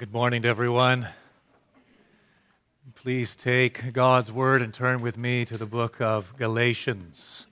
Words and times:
Good 0.00 0.14
morning 0.14 0.40
to 0.44 0.48
everyone. 0.48 1.08
Please 2.94 3.36
take 3.36 3.92
God's 3.92 4.32
word 4.32 4.62
and 4.62 4.72
turn 4.72 5.02
with 5.02 5.18
me 5.18 5.44
to 5.44 5.58
the 5.58 5.66
book 5.66 6.00
of 6.00 6.34
Galatians. 6.38 7.46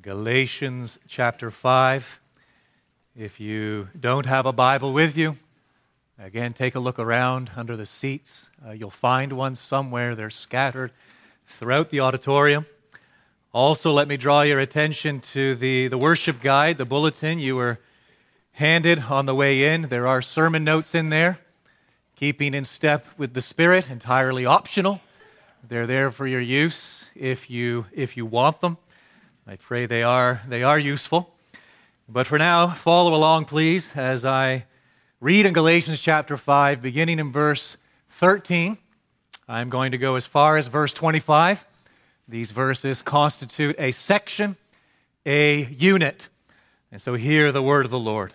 Galatians 0.00 1.00
chapter 1.08 1.50
5. 1.50 2.20
If 3.16 3.40
you 3.40 3.88
don't 3.98 4.26
have 4.26 4.46
a 4.46 4.52
Bible 4.52 4.92
with 4.92 5.16
you, 5.16 5.34
again, 6.20 6.52
take 6.52 6.76
a 6.76 6.78
look 6.78 7.00
around 7.00 7.50
under 7.56 7.76
the 7.76 7.84
seats. 7.84 8.48
Uh, 8.64 8.70
you'll 8.70 8.88
find 8.88 9.32
one 9.32 9.56
somewhere. 9.56 10.14
They're 10.14 10.30
scattered 10.30 10.92
throughout 11.48 11.90
the 11.90 11.98
auditorium. 11.98 12.64
Also, 13.52 13.90
let 13.90 14.06
me 14.06 14.16
draw 14.16 14.42
your 14.42 14.60
attention 14.60 15.18
to 15.32 15.56
the, 15.56 15.88
the 15.88 15.98
worship 15.98 16.40
guide, 16.40 16.78
the 16.78 16.84
bulletin 16.84 17.40
you 17.40 17.56
were 17.56 17.80
handed 18.52 19.04
on 19.04 19.26
the 19.26 19.34
way 19.34 19.72
in. 19.72 19.82
There 19.82 20.06
are 20.06 20.22
sermon 20.22 20.64
notes 20.64 20.94
in 20.94 21.08
there, 21.08 21.38
keeping 22.16 22.54
in 22.54 22.64
step 22.64 23.06
with 23.16 23.34
the 23.34 23.40
Spirit, 23.40 23.90
entirely 23.90 24.46
optional. 24.46 25.00
They're 25.66 25.86
there 25.86 26.10
for 26.10 26.26
your 26.26 26.40
use 26.40 27.10
if 27.14 27.48
you, 27.50 27.86
if 27.92 28.16
you 28.16 28.26
want 28.26 28.60
them. 28.60 28.78
I 29.46 29.56
pray 29.56 29.86
they 29.86 30.02
are, 30.02 30.42
they 30.46 30.62
are 30.62 30.78
useful. 30.78 31.34
But 32.08 32.26
for 32.26 32.38
now, 32.38 32.68
follow 32.68 33.14
along, 33.14 33.46
please, 33.46 33.96
as 33.96 34.26
I 34.26 34.66
read 35.20 35.46
in 35.46 35.52
Galatians 35.52 36.00
chapter 36.00 36.36
5, 36.36 36.82
beginning 36.82 37.18
in 37.18 37.32
verse 37.32 37.76
13. 38.08 38.76
I'm 39.48 39.70
going 39.70 39.92
to 39.92 39.98
go 39.98 40.16
as 40.16 40.26
far 40.26 40.56
as 40.56 40.68
verse 40.68 40.92
25. 40.92 41.66
These 42.28 42.50
verses 42.50 43.02
constitute 43.02 43.76
a 43.78 43.90
section, 43.92 44.56
a 45.24 45.64
unit. 45.64 46.28
And 46.90 47.00
so 47.00 47.14
hear 47.14 47.50
the 47.52 47.62
word 47.62 47.84
of 47.84 47.90
the 47.90 47.98
Lord. 47.98 48.34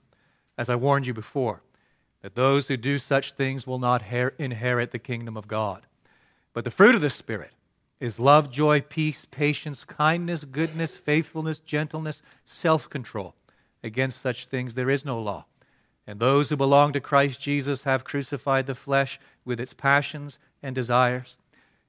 as 0.61 0.69
I 0.69 0.75
warned 0.75 1.07
you 1.07 1.13
before, 1.13 1.63
that 2.21 2.35
those 2.35 2.67
who 2.67 2.77
do 2.77 2.99
such 2.99 3.31
things 3.31 3.65
will 3.65 3.79
not 3.79 4.03
inherit 4.37 4.91
the 4.91 4.99
kingdom 4.99 5.35
of 5.35 5.47
God. 5.47 5.87
But 6.53 6.65
the 6.65 6.69
fruit 6.69 6.93
of 6.93 7.01
the 7.01 7.09
Spirit 7.09 7.49
is 7.99 8.19
love, 8.19 8.51
joy, 8.51 8.81
peace, 8.81 9.25
patience, 9.25 9.83
kindness, 9.83 10.43
goodness, 10.43 10.95
faithfulness, 10.95 11.57
gentleness, 11.57 12.21
self 12.45 12.87
control. 12.87 13.33
Against 13.83 14.21
such 14.21 14.45
things 14.45 14.75
there 14.75 14.91
is 14.91 15.03
no 15.03 15.19
law. 15.19 15.45
And 16.05 16.19
those 16.19 16.49
who 16.49 16.55
belong 16.55 16.93
to 16.93 17.01
Christ 17.01 17.41
Jesus 17.41 17.85
have 17.85 18.03
crucified 18.03 18.67
the 18.67 18.75
flesh 18.75 19.19
with 19.43 19.59
its 19.59 19.73
passions 19.73 20.37
and 20.61 20.75
desires. 20.75 21.37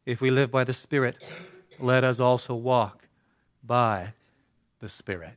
If 0.06 0.22
we 0.22 0.30
live 0.30 0.50
by 0.50 0.64
the 0.64 0.72
Spirit, 0.72 1.22
let 1.78 2.04
us 2.04 2.20
also 2.20 2.54
walk 2.54 3.06
by 3.62 4.14
the 4.80 4.88
Spirit. 4.88 5.34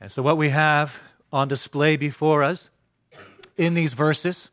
And 0.00 0.10
so, 0.10 0.24
what 0.24 0.36
we 0.36 0.48
have 0.48 0.98
on 1.32 1.48
display 1.48 1.96
before 1.96 2.42
us 2.42 2.70
in 3.56 3.74
these 3.74 3.94
verses. 3.94 4.50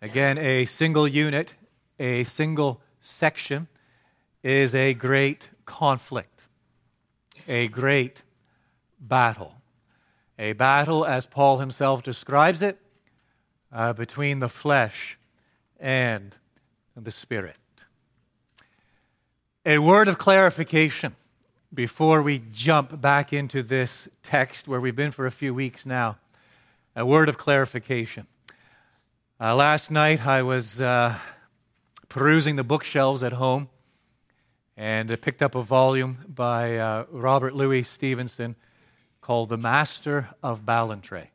Again, 0.00 0.38
a 0.38 0.64
single 0.64 1.08
unit, 1.08 1.54
a 1.98 2.24
single 2.24 2.80
section 3.00 3.66
is 4.42 4.74
a 4.74 4.94
great 4.94 5.50
conflict, 5.64 6.48
a 7.48 7.68
great 7.68 8.22
battle. 9.00 9.54
A 10.38 10.52
battle, 10.52 11.04
as 11.04 11.26
Paul 11.26 11.58
himself 11.58 12.02
describes 12.02 12.62
it, 12.62 12.78
uh, 13.72 13.92
between 13.94 14.38
the 14.38 14.48
flesh 14.48 15.18
and 15.80 16.36
the 16.94 17.10
spirit. 17.10 17.56
A 19.64 19.78
word 19.78 20.08
of 20.08 20.18
clarification 20.18 21.16
before 21.76 22.22
we 22.22 22.42
jump 22.52 23.02
back 23.02 23.34
into 23.34 23.62
this 23.62 24.08
text 24.22 24.66
where 24.66 24.80
we've 24.80 24.96
been 24.96 25.10
for 25.10 25.26
a 25.26 25.30
few 25.30 25.52
weeks 25.52 25.84
now, 25.84 26.16
a 26.96 27.04
word 27.04 27.28
of 27.28 27.36
clarification. 27.36 28.26
Uh, 29.38 29.54
last 29.54 29.90
night 29.90 30.26
I 30.26 30.40
was 30.40 30.80
uh, 30.80 31.18
perusing 32.08 32.56
the 32.56 32.64
bookshelves 32.64 33.22
at 33.22 33.34
home 33.34 33.68
and 34.74 35.12
I 35.12 35.16
picked 35.16 35.42
up 35.42 35.54
a 35.54 35.60
volume 35.60 36.24
by 36.26 36.78
uh, 36.78 37.04
Robert 37.10 37.54
Louis 37.54 37.82
Stevenson 37.82 38.56
called 39.20 39.50
The 39.50 39.58
Master 39.58 40.30
of 40.42 40.64
Ballantrae. 40.64 41.28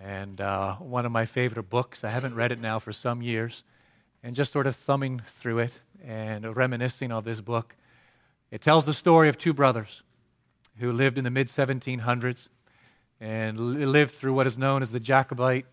And 0.00 0.40
uh, 0.40 0.74
one 0.76 1.06
of 1.06 1.12
my 1.12 1.26
favorite 1.26 1.70
books. 1.70 2.02
I 2.02 2.10
haven't 2.10 2.34
read 2.34 2.50
it 2.50 2.60
now 2.60 2.80
for 2.80 2.92
some 2.92 3.22
years. 3.22 3.62
And 4.20 4.34
just 4.34 4.50
sort 4.50 4.66
of 4.66 4.74
thumbing 4.74 5.22
through 5.24 5.60
it 5.60 5.82
and 6.04 6.56
reminiscing 6.56 7.12
of 7.12 7.22
this 7.22 7.40
book 7.40 7.76
it 8.50 8.60
tells 8.60 8.86
the 8.86 8.94
story 8.94 9.28
of 9.28 9.38
two 9.38 9.52
brothers 9.52 10.02
who 10.78 10.92
lived 10.92 11.18
in 11.18 11.24
the 11.24 11.30
mid 11.30 11.46
1700s 11.46 12.48
and 13.20 13.58
lived 13.58 14.12
through 14.12 14.34
what 14.34 14.46
is 14.46 14.58
known 14.58 14.82
as 14.82 14.90
the 14.90 15.00
Jacobite 15.00 15.66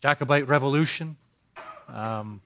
Jacobite 0.00 0.46
Revolution. 0.46 1.16
Um, 1.88 2.40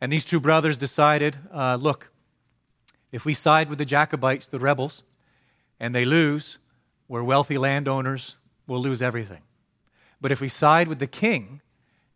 and 0.00 0.12
these 0.12 0.24
two 0.24 0.38
brothers 0.38 0.78
decided 0.78 1.36
uh, 1.52 1.76
look, 1.76 2.12
if 3.10 3.24
we 3.24 3.34
side 3.34 3.68
with 3.68 3.78
the 3.78 3.84
Jacobites, 3.84 4.46
the 4.46 4.58
rebels, 4.58 5.02
and 5.80 5.94
they 5.94 6.04
lose, 6.04 6.58
we're 7.08 7.22
wealthy 7.22 7.58
landowners, 7.58 8.36
we'll 8.66 8.80
lose 8.80 9.02
everything. 9.02 9.42
But 10.20 10.30
if 10.30 10.40
we 10.40 10.48
side 10.48 10.88
with 10.88 10.98
the 10.98 11.06
king, 11.06 11.62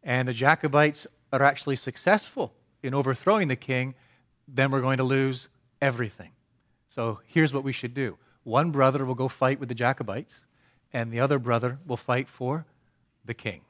and 0.03 0.29
the 0.29 0.33
Jacobites 0.33 1.07
are 1.33 1.43
actually 1.43 1.77
successful 1.77 2.53
in 2.83 2.95
overthrowing 2.95 3.49
the 3.49 3.57
king, 3.57 3.95
then 4.47 4.71
we're 4.71 4.81
going 4.81 4.99
to 4.99 5.05
lose 5.05 5.49
everything. 5.81 6.33
So 6.89 7.21
here's 7.27 7.55
what 7.55 7.65
we 7.65 7.73
should 7.73 7.95
do 7.95 8.19
one 8.45 8.71
brother 8.71 9.05
will 9.05 9.15
go 9.15 9.29
fight 9.29 9.61
with 9.61 9.69
the 9.69 9.75
Jacobites, 9.75 10.45
and 10.93 11.11
the 11.11 11.21
other 11.21 11.39
brother 11.39 11.79
will 11.87 11.97
fight 11.97 12.29
for 12.29 12.67
the 13.25 13.35
king. 13.35 13.63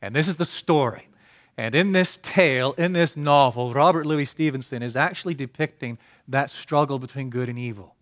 And 0.00 0.14
this 0.14 0.28
is 0.28 0.36
the 0.36 0.44
story. 0.44 1.08
And 1.56 1.74
in 1.74 1.92
this 1.92 2.16
tale, 2.16 2.72
in 2.72 2.94
this 2.94 3.16
novel, 3.16 3.72
Robert 3.72 4.06
Louis 4.06 4.24
Stevenson 4.24 4.82
is 4.82 4.96
actually 4.96 5.34
depicting 5.34 5.98
that 6.26 6.50
struggle 6.50 6.98
between 6.98 7.30
good 7.30 7.48
and 7.48 7.58
evil. 7.58 7.94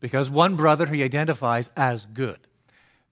Because 0.00 0.30
one 0.30 0.56
brother 0.56 0.86
he 0.86 1.02
identifies 1.02 1.70
as 1.76 2.06
good, 2.06 2.40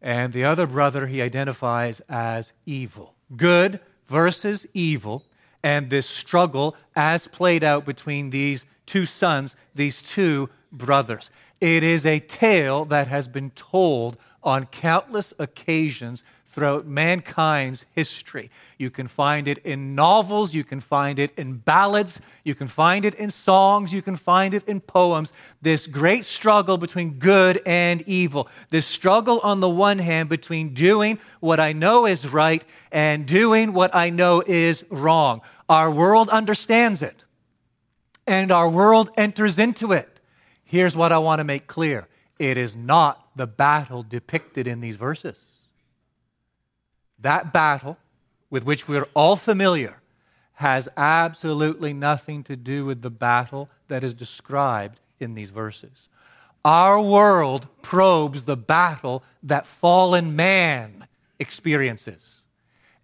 and 0.00 0.32
the 0.32 0.44
other 0.44 0.66
brother 0.66 1.06
he 1.06 1.22
identifies 1.22 2.00
as 2.08 2.52
evil. 2.66 3.14
Good 3.36 3.80
versus 4.06 4.66
evil 4.74 5.24
and 5.62 5.90
this 5.90 6.08
struggle 6.08 6.76
as 6.96 7.28
played 7.28 7.64
out 7.64 7.84
between 7.84 8.30
these 8.30 8.64
two 8.86 9.06
sons, 9.06 9.56
these 9.74 10.02
two 10.02 10.48
brothers. 10.72 11.30
It 11.60 11.82
is 11.82 12.04
a 12.04 12.18
tale 12.18 12.84
that 12.86 13.08
has 13.08 13.28
been 13.28 13.50
told 13.50 14.16
on 14.42 14.66
countless 14.66 15.32
occasions 15.38 16.24
throughout 16.52 16.86
mankind's 16.86 17.86
history. 17.92 18.50
You 18.76 18.90
can 18.90 19.08
find 19.08 19.48
it 19.48 19.56
in 19.58 19.94
novels, 19.94 20.52
you 20.52 20.64
can 20.64 20.80
find 20.80 21.18
it 21.18 21.32
in 21.38 21.54
ballads, 21.54 22.20
you 22.44 22.54
can 22.54 22.68
find 22.68 23.06
it 23.06 23.14
in 23.14 23.30
songs, 23.30 23.94
you 23.94 24.02
can 24.02 24.16
find 24.16 24.52
it 24.52 24.68
in 24.68 24.80
poems. 24.80 25.32
This 25.62 25.86
great 25.86 26.26
struggle 26.26 26.76
between 26.76 27.14
good 27.14 27.62
and 27.64 28.02
evil. 28.02 28.48
This 28.68 28.84
struggle, 28.84 29.40
on 29.40 29.60
the 29.60 29.68
one 29.68 29.98
hand, 29.98 30.28
between 30.28 30.74
doing 30.74 31.18
what 31.40 31.58
I 31.58 31.72
know 31.72 32.06
is 32.06 32.30
right 32.30 32.62
and 32.92 33.26
doing 33.26 33.72
what 33.72 33.94
I 33.94 34.10
know 34.10 34.42
is 34.46 34.84
wrong. 34.90 35.40
Our 35.70 35.90
world 35.90 36.28
understands 36.28 37.00
it, 37.00 37.24
and 38.26 38.52
our 38.52 38.68
world 38.68 39.10
enters 39.16 39.58
into 39.58 39.92
it. 39.92 40.20
Here's 40.64 40.94
what 40.94 41.12
I 41.12 41.18
want 41.18 41.38
to 41.40 41.44
make 41.44 41.66
clear 41.66 42.08
it 42.38 42.58
is 42.58 42.76
not 42.76 43.26
the 43.36 43.46
battle 43.46 44.02
depicted 44.02 44.68
in 44.68 44.80
these 44.80 44.96
verses. 44.96 45.51
That 47.22 47.52
battle 47.52 47.98
with 48.52 48.64
which 48.64 48.86
we're 48.86 49.08
all 49.14 49.34
familiar, 49.34 49.96
has 50.56 50.90
absolutely 50.94 51.94
nothing 51.94 52.44
to 52.44 52.54
do 52.54 52.84
with 52.84 53.00
the 53.00 53.10
battle 53.10 53.70
that 53.88 54.04
is 54.04 54.12
described 54.12 55.00
in 55.18 55.34
these 55.34 55.48
verses. 55.48 56.10
Our 56.62 57.00
world 57.00 57.66
probes 57.80 58.44
the 58.44 58.56
battle 58.56 59.24
that 59.42 59.66
fallen 59.66 60.36
man 60.36 61.08
experiences. 61.38 62.42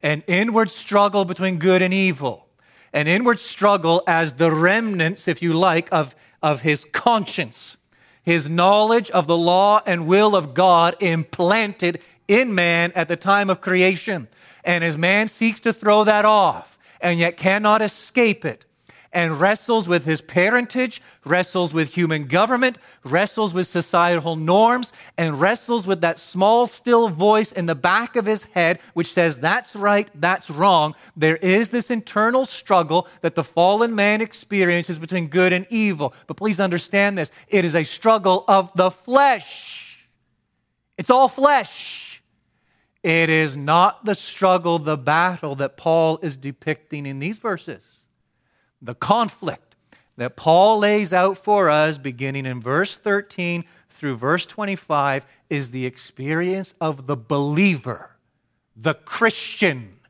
An 0.02 0.22
inward 0.26 0.70
struggle 0.70 1.24
between 1.24 1.58
good 1.58 1.80
and 1.80 1.94
evil, 1.94 2.46
an 2.92 3.08
inward 3.08 3.40
struggle 3.40 4.02
as 4.06 4.34
the 4.34 4.52
remnants, 4.52 5.26
if 5.26 5.40
you 5.40 5.54
like, 5.54 5.88
of, 5.90 6.14
of 6.42 6.60
his 6.60 6.84
conscience, 6.92 7.78
his 8.28 8.50
knowledge 8.50 9.10
of 9.10 9.26
the 9.26 9.36
law 9.36 9.80
and 9.86 10.06
will 10.06 10.36
of 10.36 10.52
God 10.52 10.94
implanted 11.00 11.98
in 12.28 12.54
man 12.54 12.92
at 12.94 13.08
the 13.08 13.16
time 13.16 13.48
of 13.48 13.62
creation. 13.62 14.28
And 14.64 14.84
as 14.84 14.98
man 14.98 15.28
seeks 15.28 15.60
to 15.62 15.72
throw 15.72 16.04
that 16.04 16.26
off 16.26 16.78
and 17.00 17.18
yet 17.18 17.38
cannot 17.38 17.80
escape 17.80 18.44
it, 18.44 18.66
and 19.12 19.40
wrestles 19.40 19.88
with 19.88 20.04
his 20.04 20.20
parentage, 20.20 21.00
wrestles 21.24 21.72
with 21.72 21.94
human 21.94 22.26
government, 22.26 22.78
wrestles 23.04 23.54
with 23.54 23.66
societal 23.66 24.36
norms, 24.36 24.92
and 25.16 25.40
wrestles 25.40 25.86
with 25.86 26.00
that 26.02 26.18
small, 26.18 26.66
still 26.66 27.08
voice 27.08 27.50
in 27.50 27.66
the 27.66 27.74
back 27.74 28.16
of 28.16 28.26
his 28.26 28.44
head 28.44 28.78
which 28.94 29.12
says, 29.12 29.38
That's 29.38 29.74
right, 29.74 30.08
that's 30.14 30.50
wrong. 30.50 30.94
There 31.16 31.36
is 31.36 31.70
this 31.70 31.90
internal 31.90 32.44
struggle 32.44 33.08
that 33.22 33.34
the 33.34 33.44
fallen 33.44 33.94
man 33.94 34.20
experiences 34.20 34.98
between 34.98 35.28
good 35.28 35.52
and 35.52 35.66
evil. 35.70 36.14
But 36.26 36.36
please 36.36 36.60
understand 36.60 37.16
this 37.16 37.32
it 37.48 37.64
is 37.64 37.74
a 37.74 37.84
struggle 37.84 38.44
of 38.46 38.70
the 38.74 38.90
flesh. 38.90 40.08
It's 40.98 41.10
all 41.10 41.28
flesh. 41.28 42.22
It 43.04 43.30
is 43.30 43.56
not 43.56 44.04
the 44.04 44.16
struggle, 44.16 44.80
the 44.80 44.96
battle 44.96 45.54
that 45.56 45.76
Paul 45.76 46.18
is 46.20 46.36
depicting 46.36 47.06
in 47.06 47.20
these 47.20 47.38
verses 47.38 47.97
the 48.80 48.94
conflict 48.94 49.74
that 50.16 50.36
Paul 50.36 50.80
lays 50.80 51.12
out 51.12 51.38
for 51.38 51.70
us, 51.70 51.98
beginning 51.98 52.46
in 52.46 52.60
verse 52.60 52.96
13 52.96 53.64
through 53.88 54.16
verse 54.16 54.46
25, 54.46 55.26
is 55.48 55.70
the 55.70 55.86
experience 55.86 56.74
of 56.80 57.06
the 57.06 57.16
believer, 57.16 58.16
the 58.76 58.94
Christian, 58.94 60.00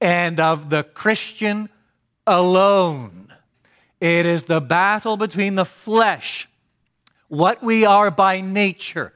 and 0.00 0.40
of 0.40 0.70
the 0.70 0.82
Christian 0.82 1.68
alone. 2.26 3.32
It 4.00 4.26
is 4.26 4.44
the 4.44 4.60
battle 4.60 5.16
between 5.16 5.54
the 5.54 5.64
flesh, 5.64 6.48
what 7.28 7.62
we 7.62 7.84
are 7.84 8.10
by 8.10 8.40
nature, 8.40 9.12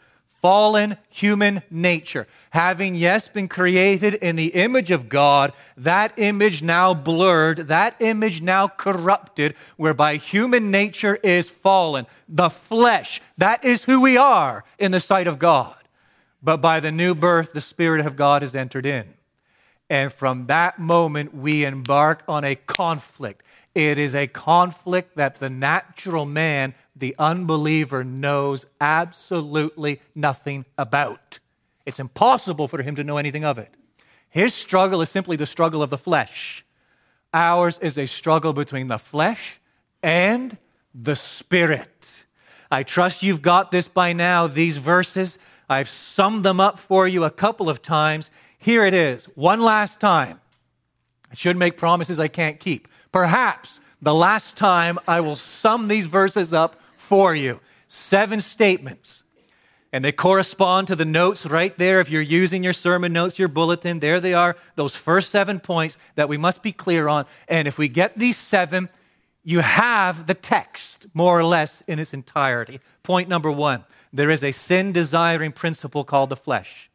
fallen 0.46 0.96
human 1.08 1.60
nature. 1.72 2.25
Having, 2.50 2.94
yes, 2.94 3.26
been 3.26 3.48
created 3.48 4.14
in 4.14 4.37
the 4.37 4.54
image 4.54 4.93
of 4.93 5.08
God, 5.08 5.52
that 5.76 6.12
image 6.16 6.62
now 6.62 6.94
blurred, 6.94 7.66
that 7.66 7.96
image 7.98 8.43
now 8.43 8.69
corrupted, 8.69 9.56
whereby 9.76 10.14
human 10.14 10.70
nature 10.70 11.16
is 11.16 11.50
fallen. 11.50 12.06
The 12.28 12.48
flesh, 12.48 13.20
that 13.37 13.64
is 13.64 13.82
who 13.82 14.00
we 14.00 14.16
are 14.16 14.62
in 14.78 14.93
the 14.93 15.00
sight 15.00 15.26
of 15.26 15.40
God. 15.40 15.75
But 16.40 16.58
by 16.58 16.78
the 16.78 16.93
new 16.93 17.16
birth, 17.16 17.52
the 17.52 17.60
Spirit 17.60 18.06
of 18.06 18.14
God 18.14 18.43
has 18.43 18.54
entered 18.54 18.87
in. 18.87 19.14
And 19.90 20.12
from 20.12 20.46
that 20.46 20.78
moment, 20.78 21.34
we 21.34 21.64
embark 21.64 22.22
on 22.28 22.44
a 22.44 22.54
conflict. 22.54 23.43
It 23.75 23.98
is 23.98 24.14
a 24.14 24.28
conflict 24.28 25.16
that 25.16 25.40
the 25.40 25.50
natural 25.50 26.25
man 26.25 26.75
the 26.96 27.14
unbeliever 27.19 28.02
knows 28.02 28.66
absolutely 28.81 30.00
nothing 30.14 30.64
about. 30.78 31.38
It's 31.84 32.00
impossible 32.00 32.66
for 32.66 32.82
him 32.82 32.96
to 32.96 33.04
know 33.04 33.19
anything 33.19 33.44
of 33.44 33.58
it. 33.58 33.72
His 34.28 34.54
struggle 34.54 35.02
is 35.02 35.10
simply 35.10 35.37
the 35.37 35.46
struggle 35.46 35.82
of 35.82 35.90
the 35.90 35.98
flesh. 35.98 36.64
Ours 37.32 37.78
is 37.81 37.98
a 37.98 38.06
struggle 38.06 38.52
between 38.52 38.88
the 38.88 38.98
flesh 38.98 39.60
and 40.02 40.56
the 40.94 41.14
spirit. 41.14 42.25
I 42.70 42.82
trust 42.82 43.22
you've 43.22 43.43
got 43.43 43.70
this 43.70 43.88
by 43.88 44.12
now, 44.12 44.46
these 44.46 44.78
verses. 44.78 45.38
I've 45.69 45.88
summed 45.88 46.44
them 46.44 46.60
up 46.60 46.78
for 46.78 47.06
you 47.06 47.25
a 47.25 47.31
couple 47.31 47.69
of 47.69 47.82
times. 47.82 48.31
Here 48.58 48.84
it 48.84 48.94
is, 48.94 49.26
one 49.34 49.60
last 49.60 50.00
time. 50.00 50.40
I 51.31 51.34
should 51.34 51.56
make 51.56 51.76
promises 51.76 52.19
I 52.19 52.28
can't 52.28 52.58
keep. 52.58 52.88
Perhaps 53.12 53.81
the 54.00 54.14
last 54.14 54.56
time 54.56 54.98
I 55.06 55.20
will 55.20 55.37
sum 55.37 55.88
these 55.88 56.06
verses 56.06 56.54
up 56.54 56.81
for 57.06 57.35
you. 57.35 57.61
Seven 57.88 58.41
statements. 58.41 59.25
And 59.93 60.05
they 60.05 60.12
correspond 60.12 60.88
to 60.88 60.97
the 60.97 61.05
notes 61.05 61.47
right 61.47 61.76
there. 61.79 62.00
If 62.00 62.11
you're 62.11 62.20
using 62.20 62.64
your 62.64 62.73
sermon 62.73 63.12
notes, 63.12 63.38
your 63.38 63.49
bulletin, 63.49 64.00
there 64.00 64.20
they 64.20 64.35
are, 64.35 64.56
those 64.75 64.97
first 64.97 65.31
seven 65.31 65.61
points 65.61 65.97
that 66.17 66.29
we 66.29 66.37
must 66.37 66.62
be 66.62 66.73
clear 66.73 67.08
on. 67.08 67.25
And 67.49 67.67
if 67.67 67.79
we 67.79 67.88
get 67.88 68.19
these 68.19 68.37
seven, 68.37 68.88
you 69.44 69.61
have 69.61 70.26
the 70.26 70.35
text 70.35 71.06
more 71.14 71.38
or 71.38 71.44
less 71.44 71.82
in 71.87 71.99
its 71.99 72.12
entirety. 72.12 72.81
Point 73.03 73.29
number 73.29 73.50
one 73.50 73.85
there 74.12 74.31
is 74.31 74.43
a 74.43 74.53
sin 74.53 74.93
desiring 74.93 75.53
principle 75.53 76.05
called 76.05 76.31
the 76.31 76.37
flesh. 76.37 76.91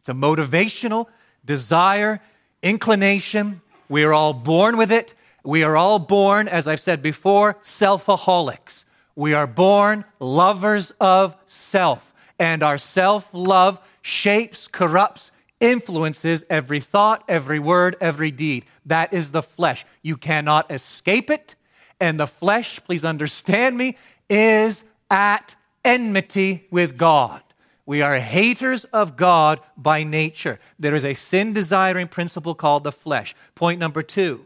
It's 0.00 0.08
a 0.08 0.12
motivational 0.12 1.06
desire, 1.44 2.20
inclination. 2.62 3.62
We 3.88 4.04
are 4.04 4.12
all 4.12 4.34
born 4.34 4.76
with 4.76 4.92
it. 4.92 5.14
We 5.42 5.62
are 5.62 5.76
all 5.76 5.98
born, 5.98 6.48
as 6.48 6.66
I've 6.66 6.80
said 6.80 7.02
before, 7.02 7.54
selfaholics. 7.62 8.84
We 9.16 9.32
are 9.32 9.46
born 9.46 10.04
lovers 10.20 10.92
of 11.00 11.34
self, 11.46 12.14
and 12.38 12.62
our 12.62 12.78
self 12.78 13.30
love 13.32 13.80
shapes, 14.02 14.68
corrupts, 14.68 15.32
influences 15.58 16.44
every 16.48 16.80
thought, 16.80 17.24
every 17.26 17.58
word, 17.58 17.96
every 18.00 18.30
deed. 18.30 18.66
That 18.84 19.12
is 19.12 19.30
the 19.30 19.42
flesh. 19.42 19.84
You 20.02 20.16
cannot 20.16 20.70
escape 20.70 21.30
it. 21.30 21.56
And 21.98 22.20
the 22.20 22.26
flesh, 22.26 22.78
please 22.84 23.04
understand 23.04 23.76
me, 23.76 23.96
is 24.28 24.84
at 25.10 25.56
enmity 25.84 26.66
with 26.70 26.98
God. 26.98 27.42
We 27.86 28.02
are 28.02 28.18
haters 28.18 28.84
of 28.86 29.16
God 29.16 29.60
by 29.76 30.02
nature. 30.02 30.58
There 30.78 30.94
is 30.94 31.04
a 31.04 31.14
sin 31.14 31.52
desiring 31.52 32.08
principle 32.08 32.54
called 32.54 32.84
the 32.84 32.92
flesh. 32.92 33.34
Point 33.54 33.80
number 33.80 34.02
two 34.02 34.44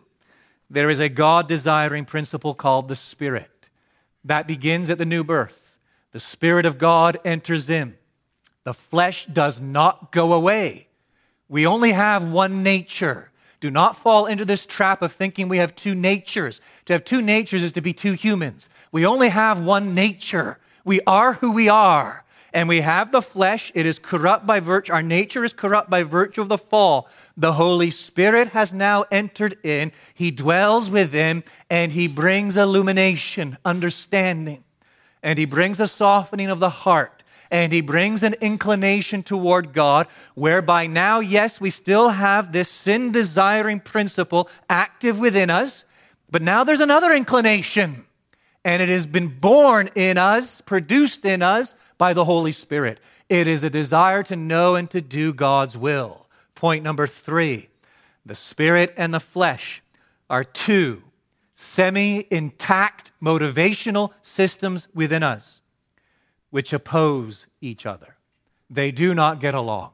there 0.73 0.89
is 0.89 1.01
a 1.01 1.09
God 1.09 1.49
desiring 1.49 2.05
principle 2.05 2.55
called 2.55 2.89
the 2.89 2.95
spirit. 2.95 3.60
That 4.25 4.47
begins 4.47 4.91
at 4.91 4.99
the 4.99 5.05
new 5.05 5.25
birth. 5.25 5.79
The 6.13 6.21
Spirit 6.21 6.67
of 6.67 6.79
God 6.79 7.19
enters 7.25 7.71
in. 7.71 7.97
The 8.65 8.75
flesh 8.75 9.27
does 9.27 9.61
not 9.61 10.13
go 10.13 10.33
away. 10.33 10.89
We 11.49 11.67
only 11.67 11.93
have 11.93 12.31
one 12.31 12.63
nature. 12.63 13.31
Do 13.61 13.71
not 13.71 13.97
fall 13.97 14.27
into 14.27 14.45
this 14.45 14.65
trap 14.65 15.03
of 15.03 15.13
thinking 15.13 15.49
we 15.49 15.59
have 15.59 15.75
two 15.75 15.95
natures. 15.95 16.61
To 16.87 16.93
have 16.93 17.05
two 17.05 17.21
natures 17.21 17.62
is 17.62 17.73
to 17.73 17.81
be 17.81 17.93
two 17.93 18.12
humans. 18.12 18.69
We 18.91 19.05
only 19.05 19.29
have 19.29 19.62
one 19.62 19.95
nature. 19.95 20.59
We 20.85 21.00
are 21.07 21.35
who 21.35 21.53
we 21.53 21.69
are. 21.69 22.25
And 22.52 22.69
we 22.69 22.80
have 22.80 23.12
the 23.12 23.23
flesh. 23.23 23.71
It 23.75 23.87
is 23.87 23.99
corrupt 23.99 24.47
by 24.47 24.61
virtue. 24.61 24.92
Our 24.92 25.02
nature 25.02 25.45
is 25.45 25.52
corrupt 25.52 25.88
by 25.88 26.02
virtue 26.02 26.42
of 26.42 26.49
the 26.49 26.59
fall. 26.59 27.09
The 27.37 27.52
Holy 27.52 27.90
Spirit 27.90 28.49
has 28.49 28.75
now 28.75 29.04
entered 29.11 29.57
in. 29.62 29.92
He 30.14 30.30
dwells 30.30 30.90
within 30.90 31.45
and 31.69 31.92
he 31.92 32.09
brings 32.09 32.59
illumination, 32.59 33.57
understanding. 33.64 34.64
And 35.23 35.38
he 35.38 35.45
brings 35.45 35.80
a 35.80 35.87
softening 35.87 36.49
of 36.49 36.59
the 36.59 36.71
heart. 36.71 37.23
And 37.52 37.73
he 37.73 37.80
brings 37.80 38.23
an 38.23 38.35
inclination 38.40 39.25
toward 39.25 39.73
God, 39.73 40.07
whereby 40.35 40.87
now, 40.87 41.19
yes, 41.19 41.61
we 41.61 41.69
still 41.69 42.11
have 42.11 42.52
this 42.52 42.69
sin 42.69 43.11
desiring 43.11 43.80
principle 43.80 44.49
active 44.69 45.19
within 45.19 45.50
us, 45.50 45.85
but 46.30 46.42
now 46.42 46.62
there's 46.62 46.80
another 46.80 47.12
inclination. 47.12 48.07
And 48.64 48.80
it 48.80 48.88
has 48.88 49.04
been 49.04 49.26
born 49.26 49.88
in 49.97 50.16
us, 50.16 50.61
produced 50.61 51.25
in 51.25 51.42
us 51.42 51.75
by 52.00 52.14
the 52.14 52.25
Holy 52.25 52.50
Spirit. 52.50 52.99
It 53.28 53.47
is 53.47 53.62
a 53.62 53.69
desire 53.69 54.23
to 54.23 54.35
know 54.35 54.75
and 54.75 54.88
to 54.88 55.02
do 55.02 55.35
God's 55.35 55.76
will. 55.76 56.26
Point 56.54 56.83
number 56.83 57.07
three 57.07 57.69
the 58.25 58.35
spirit 58.35 58.95
and 58.97 59.12
the 59.12 59.21
flesh 59.21 59.83
are 60.30 60.42
two 60.42 61.02
semi 61.54 62.26
intact 62.30 63.12
motivational 63.23 64.12
systems 64.23 64.88
within 64.95 65.23
us 65.23 65.61
which 66.49 66.73
oppose 66.73 67.47
each 67.61 67.85
other. 67.85 68.16
They 68.71 68.90
do 68.90 69.14
not 69.14 69.38
get 69.38 69.52
along. 69.52 69.90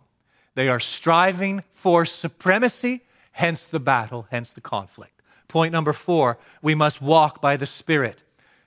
They 0.54 0.68
are 0.68 0.78
striving 0.78 1.64
for 1.72 2.06
supremacy, 2.06 3.02
hence 3.32 3.66
the 3.66 3.80
battle, 3.80 4.28
hence 4.30 4.52
the 4.52 4.60
conflict. 4.60 5.20
Point 5.48 5.72
number 5.72 5.92
four 5.92 6.38
we 6.62 6.76
must 6.76 7.02
walk 7.02 7.42
by 7.42 7.56
the 7.56 7.66
Spirit. 7.66 8.22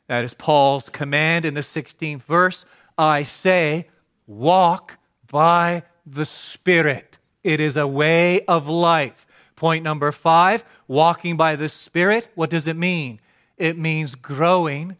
That 0.07 0.25
is 0.25 0.33
Paul's 0.33 0.89
command 0.89 1.45
in 1.45 1.53
the 1.53 1.61
16th 1.61 2.23
verse. 2.23 2.65
I 2.99 3.23
say, 3.23 3.87
walk 4.27 4.97
by 5.31 5.83
the 6.05 6.25
Spirit. 6.25 7.17
It 7.43 7.61
is 7.61 7.77
a 7.77 7.87
way 7.87 8.41
of 8.45 8.67
life. 8.67 9.25
Point 9.55 9.85
number 9.85 10.11
five 10.11 10.65
walking 10.85 11.37
by 11.37 11.55
the 11.55 11.69
Spirit. 11.69 12.27
What 12.35 12.49
does 12.49 12.67
it 12.67 12.75
mean? 12.75 13.21
It 13.57 13.77
means 13.77 14.15
growing 14.15 14.97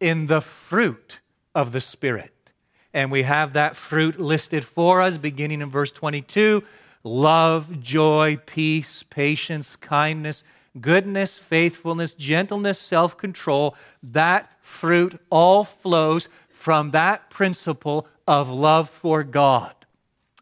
in 0.00 0.26
the 0.26 0.42
fruit 0.42 1.20
of 1.54 1.72
the 1.72 1.80
Spirit. 1.80 2.52
And 2.92 3.10
we 3.10 3.22
have 3.22 3.54
that 3.54 3.74
fruit 3.74 4.20
listed 4.20 4.64
for 4.64 5.00
us 5.00 5.16
beginning 5.16 5.62
in 5.62 5.70
verse 5.70 5.92
22 5.92 6.62
love, 7.02 7.80
joy, 7.80 8.38
peace, 8.44 9.02
patience, 9.04 9.76
kindness, 9.76 10.44
goodness, 10.78 11.34
faithfulness, 11.34 12.12
gentleness, 12.12 12.78
self 12.78 13.16
control, 13.16 13.74
that 14.02 14.52
fruit 14.60 15.18
all 15.30 15.64
flows 15.64 16.28
from 16.60 16.90
that 16.90 17.30
principle 17.30 18.06
of 18.28 18.50
love 18.50 18.90
for 18.90 19.24
God. 19.24 19.74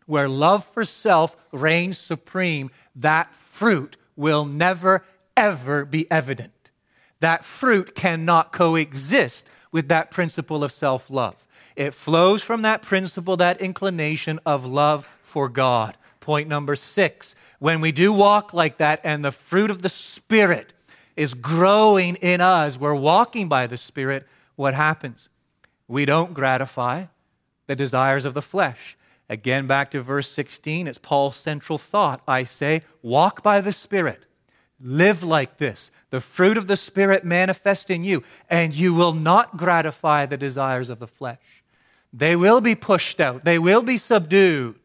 Where 0.05 0.29
love 0.29 0.65
for 0.65 0.85
self 0.85 1.37
reigns 1.53 1.97
supreme, 1.97 2.73
that 2.97 3.33
fruit 3.37 3.97
will 4.17 4.45
never, 4.45 5.05
ever 5.37 5.85
be 5.85 6.11
evident. 6.11 6.73
That 7.21 7.45
fruit 7.45 7.95
cannot 7.95 8.53
coexist 8.53 9.49
with 9.71 9.87
that 9.91 10.11
principle 10.11 10.65
of 10.65 10.73
self 10.73 11.09
love. 11.09 11.47
It 11.77 11.95
flows 11.95 12.43
from 12.43 12.63
that 12.63 12.83
principle, 12.83 13.37
that 13.37 13.61
inclination 13.61 14.41
of 14.45 14.67
love 14.67 15.09
for 15.23 15.49
God. 15.49 15.97
Point 16.19 16.49
number 16.49 16.75
six 16.75 17.37
when 17.61 17.81
we 17.81 17.93
do 17.93 18.13
walk 18.13 18.53
like 18.53 18.79
that 18.79 19.01
and 19.05 19.25
the 19.25 19.31
fruit 19.31 19.71
of 19.71 19.83
the 19.83 19.89
Spirit 19.89 20.73
is 21.15 21.35
growing 21.35 22.17
in 22.17 22.41
us, 22.41 22.77
we're 22.77 22.93
walking 22.93 23.49
by 23.49 23.69
the 23.69 23.77
Spirit, 23.77 24.27
what 24.57 24.75
happens? 24.75 25.29
We 25.89 26.05
don't 26.05 26.35
gratify 26.35 27.07
the 27.67 27.75
desires 27.75 28.25
of 28.25 28.35
the 28.35 28.43
flesh. 28.43 28.97
Again, 29.29 29.67
back 29.67 29.91
to 29.91 30.01
verse 30.01 30.31
16, 30.31 30.87
it's 30.87 30.99
Paul's 30.99 31.37
central 31.37 31.79
thought. 31.79 32.23
I 32.27 32.45
say, 32.45 32.83
walk 33.03 33.43
by 33.43 33.61
the 33.61 33.73
Spirit. 33.73 34.25
Live 34.81 35.23
like 35.23 35.59
this. 35.59 35.91
The 36.11 36.21
fruit 36.21 36.57
of 36.57 36.67
the 36.67 36.77
Spirit 36.77 37.25
manifest 37.25 37.91
in 37.91 38.05
you, 38.05 38.23
and 38.49 38.75
you 38.75 38.95
will 38.95 39.13
not 39.13 39.57
gratify 39.57 40.25
the 40.25 40.37
desires 40.37 40.89
of 40.89 40.99
the 40.99 41.07
flesh. 41.07 41.65
They 42.13 42.37
will 42.37 42.61
be 42.61 42.75
pushed 42.75 43.21
out, 43.21 43.45
they 43.45 43.59
will 43.59 43.83
be 43.83 43.97
subdued. 43.97 44.79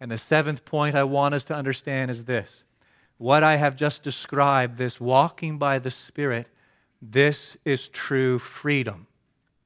And 0.00 0.10
the 0.10 0.18
seventh 0.18 0.64
point 0.64 0.96
I 0.96 1.04
want 1.04 1.34
us 1.34 1.44
to 1.46 1.54
understand 1.54 2.10
is 2.10 2.24
this 2.24 2.64
what 3.18 3.44
I 3.44 3.56
have 3.56 3.76
just 3.76 4.02
described, 4.02 4.76
this 4.76 5.00
walking 5.00 5.58
by 5.58 5.78
the 5.78 5.90
Spirit, 5.90 6.48
this 7.00 7.56
is 7.64 7.88
true 7.88 8.38
freedom. 8.38 9.06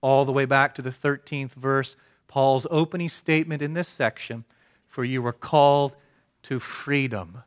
All 0.01 0.25
the 0.25 0.33
way 0.33 0.45
back 0.45 0.75
to 0.77 0.83
the 0.83 0.91
13th 0.91 1.53
verse, 1.53 1.97
Paul's 2.29 2.67
opening 2.71 3.09
statement 3.09 3.63
in 3.63 3.73
this 3.73 3.89
section 3.89 4.45
For 4.87 5.05
you 5.05 5.23
were 5.23 5.33
called 5.33 5.97
to 6.45 6.59
freedom, 6.59 7.43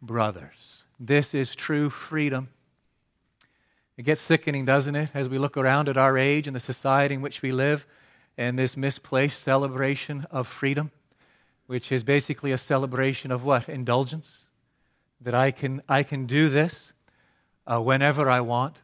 brothers. 0.00 0.84
This 1.00 1.34
is 1.34 1.54
true 1.54 1.90
freedom. 1.90 2.48
It 3.96 4.04
gets 4.04 4.20
sickening, 4.20 4.64
doesn't 4.64 4.96
it, 4.96 5.12
as 5.14 5.28
we 5.28 5.38
look 5.38 5.56
around 5.56 5.88
at 5.88 5.96
our 5.96 6.18
age 6.18 6.46
and 6.46 6.54
the 6.54 6.60
society 6.60 7.14
in 7.14 7.20
which 7.20 7.42
we 7.42 7.52
live 7.52 7.86
and 8.36 8.58
this 8.58 8.76
misplaced 8.76 9.40
celebration 9.40 10.26
of 10.30 10.46
freedom, 10.46 10.90
which 11.66 11.92
is 11.92 12.02
basically 12.02 12.50
a 12.52 12.58
celebration 12.58 13.30
of 13.30 13.44
what? 13.44 13.68
Indulgence. 13.68 14.46
That 15.20 15.34
I 15.34 15.52
can, 15.52 15.82
I 15.88 16.02
can 16.02 16.26
do 16.26 16.48
this 16.48 16.92
uh, 17.66 17.80
whenever 17.80 18.28
I 18.28 18.40
want. 18.40 18.82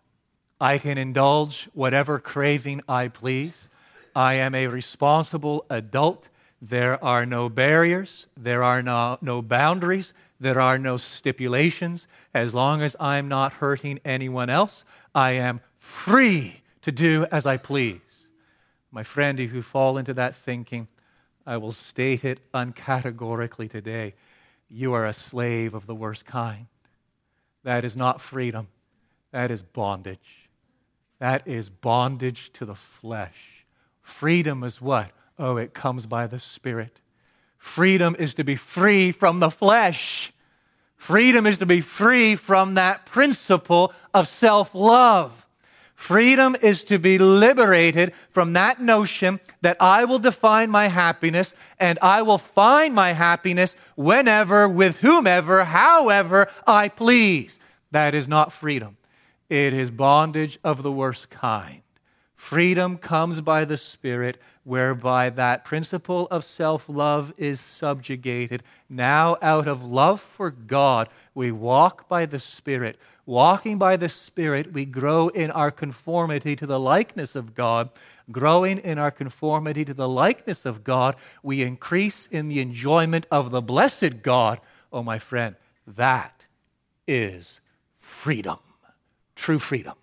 I 0.60 0.76
can 0.78 0.98
indulge 0.98 1.70
whatever 1.72 2.18
craving 2.18 2.82
I 2.86 3.08
please. 3.08 3.68
I 4.14 4.34
am 4.34 4.54
a 4.54 4.66
responsible 4.66 5.64
adult. 5.70 6.28
There 6.60 7.02
are 7.02 7.24
no 7.24 7.48
barriers, 7.48 8.26
there 8.36 8.62
are 8.62 8.82
no, 8.82 9.16
no 9.22 9.40
boundaries, 9.40 10.12
there 10.38 10.60
are 10.60 10.78
no 10.78 10.98
stipulations. 10.98 12.06
As 12.34 12.54
long 12.54 12.82
as 12.82 12.94
I'm 13.00 13.28
not 13.28 13.54
hurting 13.54 14.00
anyone 14.04 14.50
else, 14.50 14.84
I 15.14 15.32
am 15.32 15.60
free 15.78 16.60
to 16.82 16.92
do 16.92 17.26
as 17.32 17.46
I 17.46 17.56
please. 17.56 18.26
My 18.92 19.02
friend, 19.02 19.40
if 19.40 19.54
you 19.54 19.62
fall 19.62 19.96
into 19.96 20.12
that 20.14 20.34
thinking, 20.34 20.88
I 21.46 21.56
will 21.56 21.72
state 21.72 22.24
it 22.24 22.40
uncategorically 22.52 23.70
today. 23.70 24.14
You 24.68 24.92
are 24.92 25.06
a 25.06 25.12
slave 25.12 25.72
of 25.72 25.86
the 25.86 25.94
worst 25.94 26.26
kind. 26.26 26.66
That 27.62 27.84
is 27.84 27.96
not 27.96 28.20
freedom, 28.20 28.68
that 29.30 29.50
is 29.50 29.62
bondage. 29.62 30.39
That 31.20 31.46
is 31.46 31.68
bondage 31.68 32.50
to 32.54 32.64
the 32.64 32.74
flesh. 32.74 33.64
Freedom 34.02 34.64
is 34.64 34.80
what? 34.80 35.12
Oh, 35.38 35.56
it 35.56 35.74
comes 35.74 36.06
by 36.06 36.26
the 36.26 36.38
Spirit. 36.38 37.00
Freedom 37.56 38.16
is 38.18 38.34
to 38.34 38.44
be 38.44 38.56
free 38.56 39.12
from 39.12 39.38
the 39.38 39.50
flesh. 39.50 40.32
Freedom 40.96 41.46
is 41.46 41.58
to 41.58 41.66
be 41.66 41.80
free 41.80 42.36
from 42.36 42.74
that 42.74 43.06
principle 43.06 43.92
of 44.12 44.26
self 44.26 44.74
love. 44.74 45.46
Freedom 45.94 46.56
is 46.62 46.84
to 46.84 46.98
be 46.98 47.18
liberated 47.18 48.14
from 48.30 48.54
that 48.54 48.80
notion 48.80 49.38
that 49.60 49.76
I 49.80 50.06
will 50.06 50.18
define 50.18 50.70
my 50.70 50.88
happiness 50.88 51.54
and 51.78 51.98
I 52.00 52.22
will 52.22 52.38
find 52.38 52.94
my 52.94 53.12
happiness 53.12 53.76
whenever, 53.96 54.66
with 54.66 54.98
whomever, 54.98 55.64
however 55.64 56.48
I 56.66 56.88
please. 56.88 57.58
That 57.90 58.14
is 58.14 58.26
not 58.28 58.50
freedom. 58.50 58.96
It 59.50 59.74
is 59.74 59.90
bondage 59.90 60.58
of 60.64 60.82
the 60.82 60.92
worst 60.92 61.28
kind. 61.28 61.82
Freedom 62.34 62.96
comes 62.96 63.42
by 63.42 63.66
the 63.66 63.76
Spirit, 63.76 64.40
whereby 64.64 65.28
that 65.28 65.62
principle 65.62 66.26
of 66.30 66.42
self 66.42 66.88
love 66.88 67.34
is 67.36 67.60
subjugated. 67.60 68.62
Now, 68.88 69.36
out 69.42 69.68
of 69.68 69.84
love 69.84 70.22
for 70.22 70.50
God, 70.50 71.10
we 71.34 71.52
walk 71.52 72.08
by 72.08 72.24
the 72.24 72.38
Spirit. 72.38 72.98
Walking 73.26 73.76
by 73.76 73.98
the 73.98 74.08
Spirit, 74.08 74.72
we 74.72 74.86
grow 74.86 75.28
in 75.28 75.50
our 75.50 75.70
conformity 75.70 76.56
to 76.56 76.66
the 76.66 76.80
likeness 76.80 77.36
of 77.36 77.54
God. 77.54 77.90
Growing 78.32 78.78
in 78.78 78.98
our 78.98 79.10
conformity 79.10 79.84
to 79.84 79.92
the 79.92 80.08
likeness 80.08 80.64
of 80.64 80.82
God, 80.82 81.16
we 81.42 81.62
increase 81.62 82.24
in 82.24 82.48
the 82.48 82.60
enjoyment 82.60 83.26
of 83.30 83.50
the 83.50 83.60
blessed 83.60 84.22
God. 84.22 84.60
Oh, 84.90 85.02
my 85.02 85.18
friend, 85.18 85.56
that 85.86 86.46
is 87.06 87.60
freedom, 87.98 88.58
true 89.40 89.58
freedom. 89.58 89.94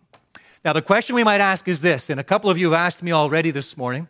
Now, 0.65 0.73
the 0.73 0.81
question 0.81 1.15
we 1.15 1.23
might 1.23 1.39
ask 1.39 1.67
is 1.67 1.79
this, 1.79 2.09
and 2.09 2.19
a 2.19 2.23
couple 2.23 2.49
of 2.49 2.57
you 2.57 2.71
have 2.71 2.79
asked 2.79 3.03
me 3.03 3.11
already 3.11 3.51
this 3.51 3.77
morning. 3.77 4.07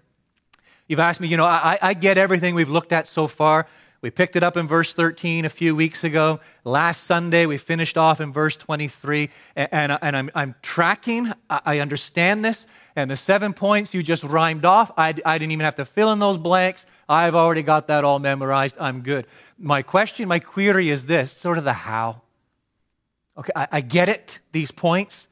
You've 0.87 1.01
asked 1.01 1.19
me, 1.19 1.27
you 1.27 1.37
know, 1.37 1.45
I, 1.45 1.77
I 1.81 1.93
get 1.93 2.17
everything 2.17 2.55
we've 2.55 2.69
looked 2.69 2.93
at 2.93 3.05
so 3.05 3.27
far. 3.27 3.67
We 3.99 4.09
picked 4.09 4.35
it 4.35 4.43
up 4.43 4.55
in 4.55 4.67
verse 4.67 4.93
13 4.93 5.43
a 5.43 5.49
few 5.49 5.75
weeks 5.75 6.03
ago. 6.03 6.39
Last 6.63 7.03
Sunday, 7.03 7.45
we 7.45 7.57
finished 7.57 7.97
off 7.97 8.21
in 8.21 8.31
verse 8.31 8.55
23. 8.55 9.29
And, 9.55 9.69
and, 9.71 9.99
and 10.01 10.15
I'm, 10.15 10.31
I'm, 10.33 10.55
tracking. 10.61 11.33
I 11.49 11.79
understand 11.79 12.45
this. 12.45 12.67
And 12.95 13.11
the 13.11 13.17
seven 13.17 13.53
points 13.53 13.93
you 13.93 14.03
just 14.03 14.23
rhymed 14.23 14.65
off, 14.65 14.91
I, 14.97 15.15
I 15.25 15.37
didn't 15.37 15.51
even 15.51 15.65
have 15.65 15.75
to 15.75 15.85
fill 15.85 16.13
in 16.13 16.19
those 16.19 16.37
blanks. 16.37 16.85
I've 17.09 17.35
already 17.35 17.63
got 17.63 17.87
that 17.87 18.03
all 18.05 18.19
memorized. 18.19 18.77
I'm 18.79 19.01
good. 19.01 19.27
My 19.59 19.81
question, 19.81 20.27
my 20.27 20.39
query 20.39 20.89
is 20.89 21.07
this 21.07 21.31
sort 21.31 21.57
of 21.57 21.63
the 21.65 21.73
how. 21.73 22.21
Okay, 23.37 23.51
I, 23.55 23.67
I 23.73 23.81
get 23.81 24.09
it, 24.09 24.39
these 24.51 24.71
points. 24.71 25.27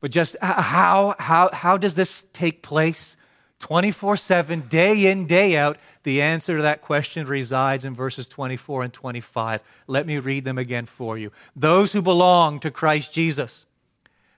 But 0.00 0.10
just 0.10 0.36
uh, 0.42 0.60
how, 0.60 1.14
how, 1.18 1.50
how 1.52 1.76
does 1.76 1.94
this 1.94 2.26
take 2.32 2.62
place? 2.62 3.16
24 3.60 4.18
7, 4.18 4.60
day 4.68 5.10
in, 5.10 5.26
day 5.26 5.56
out. 5.56 5.78
The 6.02 6.20
answer 6.20 6.56
to 6.56 6.62
that 6.62 6.82
question 6.82 7.26
resides 7.26 7.86
in 7.86 7.94
verses 7.94 8.28
24 8.28 8.82
and 8.82 8.92
25. 8.92 9.62
Let 9.86 10.06
me 10.06 10.18
read 10.18 10.44
them 10.44 10.58
again 10.58 10.84
for 10.84 11.16
you. 11.16 11.32
Those 11.56 11.92
who 11.92 12.02
belong 12.02 12.60
to 12.60 12.70
Christ 12.70 13.14
Jesus 13.14 13.64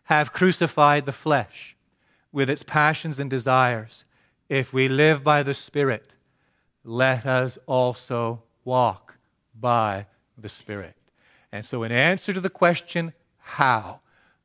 have 0.04 0.32
crucified 0.32 1.06
the 1.06 1.12
flesh 1.12 1.76
with 2.30 2.48
its 2.48 2.62
passions 2.62 3.18
and 3.18 3.28
desires. 3.28 4.04
If 4.48 4.72
we 4.72 4.86
live 4.86 5.24
by 5.24 5.42
the 5.42 5.54
Spirit, 5.54 6.14
let 6.84 7.26
us 7.26 7.58
also 7.66 8.44
walk 8.64 9.18
by 9.58 10.06
the 10.38 10.48
Spirit. 10.48 10.94
And 11.52 11.64
so, 11.64 11.82
in 11.82 11.92
answer 11.92 12.32
to 12.32 12.40
the 12.40 12.50
question, 12.50 13.12
how? 13.38 14.00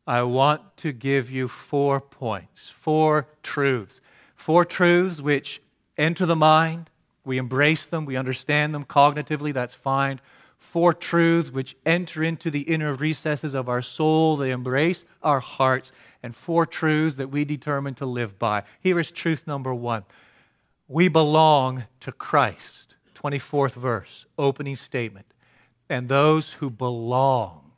I 0.07 0.23
want 0.23 0.77
to 0.77 0.91
give 0.91 1.29
you 1.29 1.47
four 1.47 2.01
points, 2.01 2.69
four 2.69 3.27
truths. 3.43 4.01
Four 4.35 4.65
truths 4.65 5.21
which 5.21 5.61
enter 5.97 6.25
the 6.25 6.35
mind. 6.35 6.89
We 7.23 7.37
embrace 7.37 7.85
them, 7.85 8.05
we 8.05 8.17
understand 8.17 8.73
them 8.73 8.83
cognitively, 8.83 9.53
that's 9.53 9.75
fine. 9.75 10.19
Four 10.57 10.93
truths 10.93 11.51
which 11.51 11.75
enter 11.85 12.23
into 12.23 12.49
the 12.49 12.61
inner 12.61 12.95
recesses 12.95 13.53
of 13.53 13.69
our 13.69 13.81
soul, 13.81 14.37
they 14.37 14.51
embrace 14.51 15.05
our 15.21 15.39
hearts. 15.39 15.91
And 16.23 16.35
four 16.35 16.65
truths 16.65 17.15
that 17.17 17.29
we 17.29 17.45
determine 17.45 17.93
to 17.95 18.05
live 18.05 18.39
by. 18.39 18.63
Here 18.79 18.99
is 18.99 19.11
truth 19.11 19.45
number 19.45 19.73
one 19.73 20.03
we 20.87 21.07
belong 21.07 21.85
to 22.01 22.11
Christ. 22.11 22.95
24th 23.15 23.73
verse, 23.73 24.25
opening 24.37 24.75
statement. 24.75 25.30
And 25.91 26.07
those 26.07 26.53
who 26.53 26.69
belong 26.69 27.73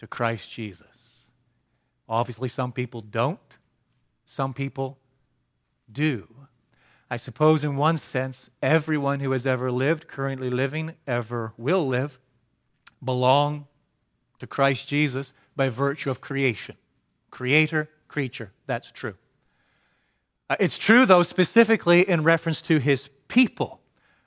to 0.00 0.08
Christ 0.08 0.50
Jesus. 0.50 1.28
Obviously, 2.08 2.48
some 2.48 2.72
people 2.72 3.00
don't, 3.02 3.38
some 4.26 4.52
people 4.52 4.98
do. 5.90 6.26
I 7.08 7.18
suppose, 7.18 7.62
in 7.62 7.76
one 7.76 7.98
sense, 7.98 8.50
everyone 8.60 9.20
who 9.20 9.30
has 9.30 9.46
ever 9.46 9.70
lived, 9.70 10.08
currently 10.08 10.50
living, 10.50 10.96
ever 11.06 11.52
will 11.56 11.86
live, 11.86 12.18
belong 13.00 13.68
to 14.40 14.48
Christ 14.48 14.88
Jesus 14.88 15.34
by 15.54 15.68
virtue 15.68 16.10
of 16.10 16.20
creation. 16.20 16.74
Creator, 17.30 17.90
creature, 18.08 18.50
that's 18.66 18.90
true. 18.90 19.14
Uh, 20.50 20.56
it's 20.58 20.78
true, 20.78 21.06
though, 21.06 21.22
specifically 21.22 22.08
in 22.08 22.24
reference 22.24 22.60
to 22.62 22.80
his 22.80 23.08
people. 23.28 23.81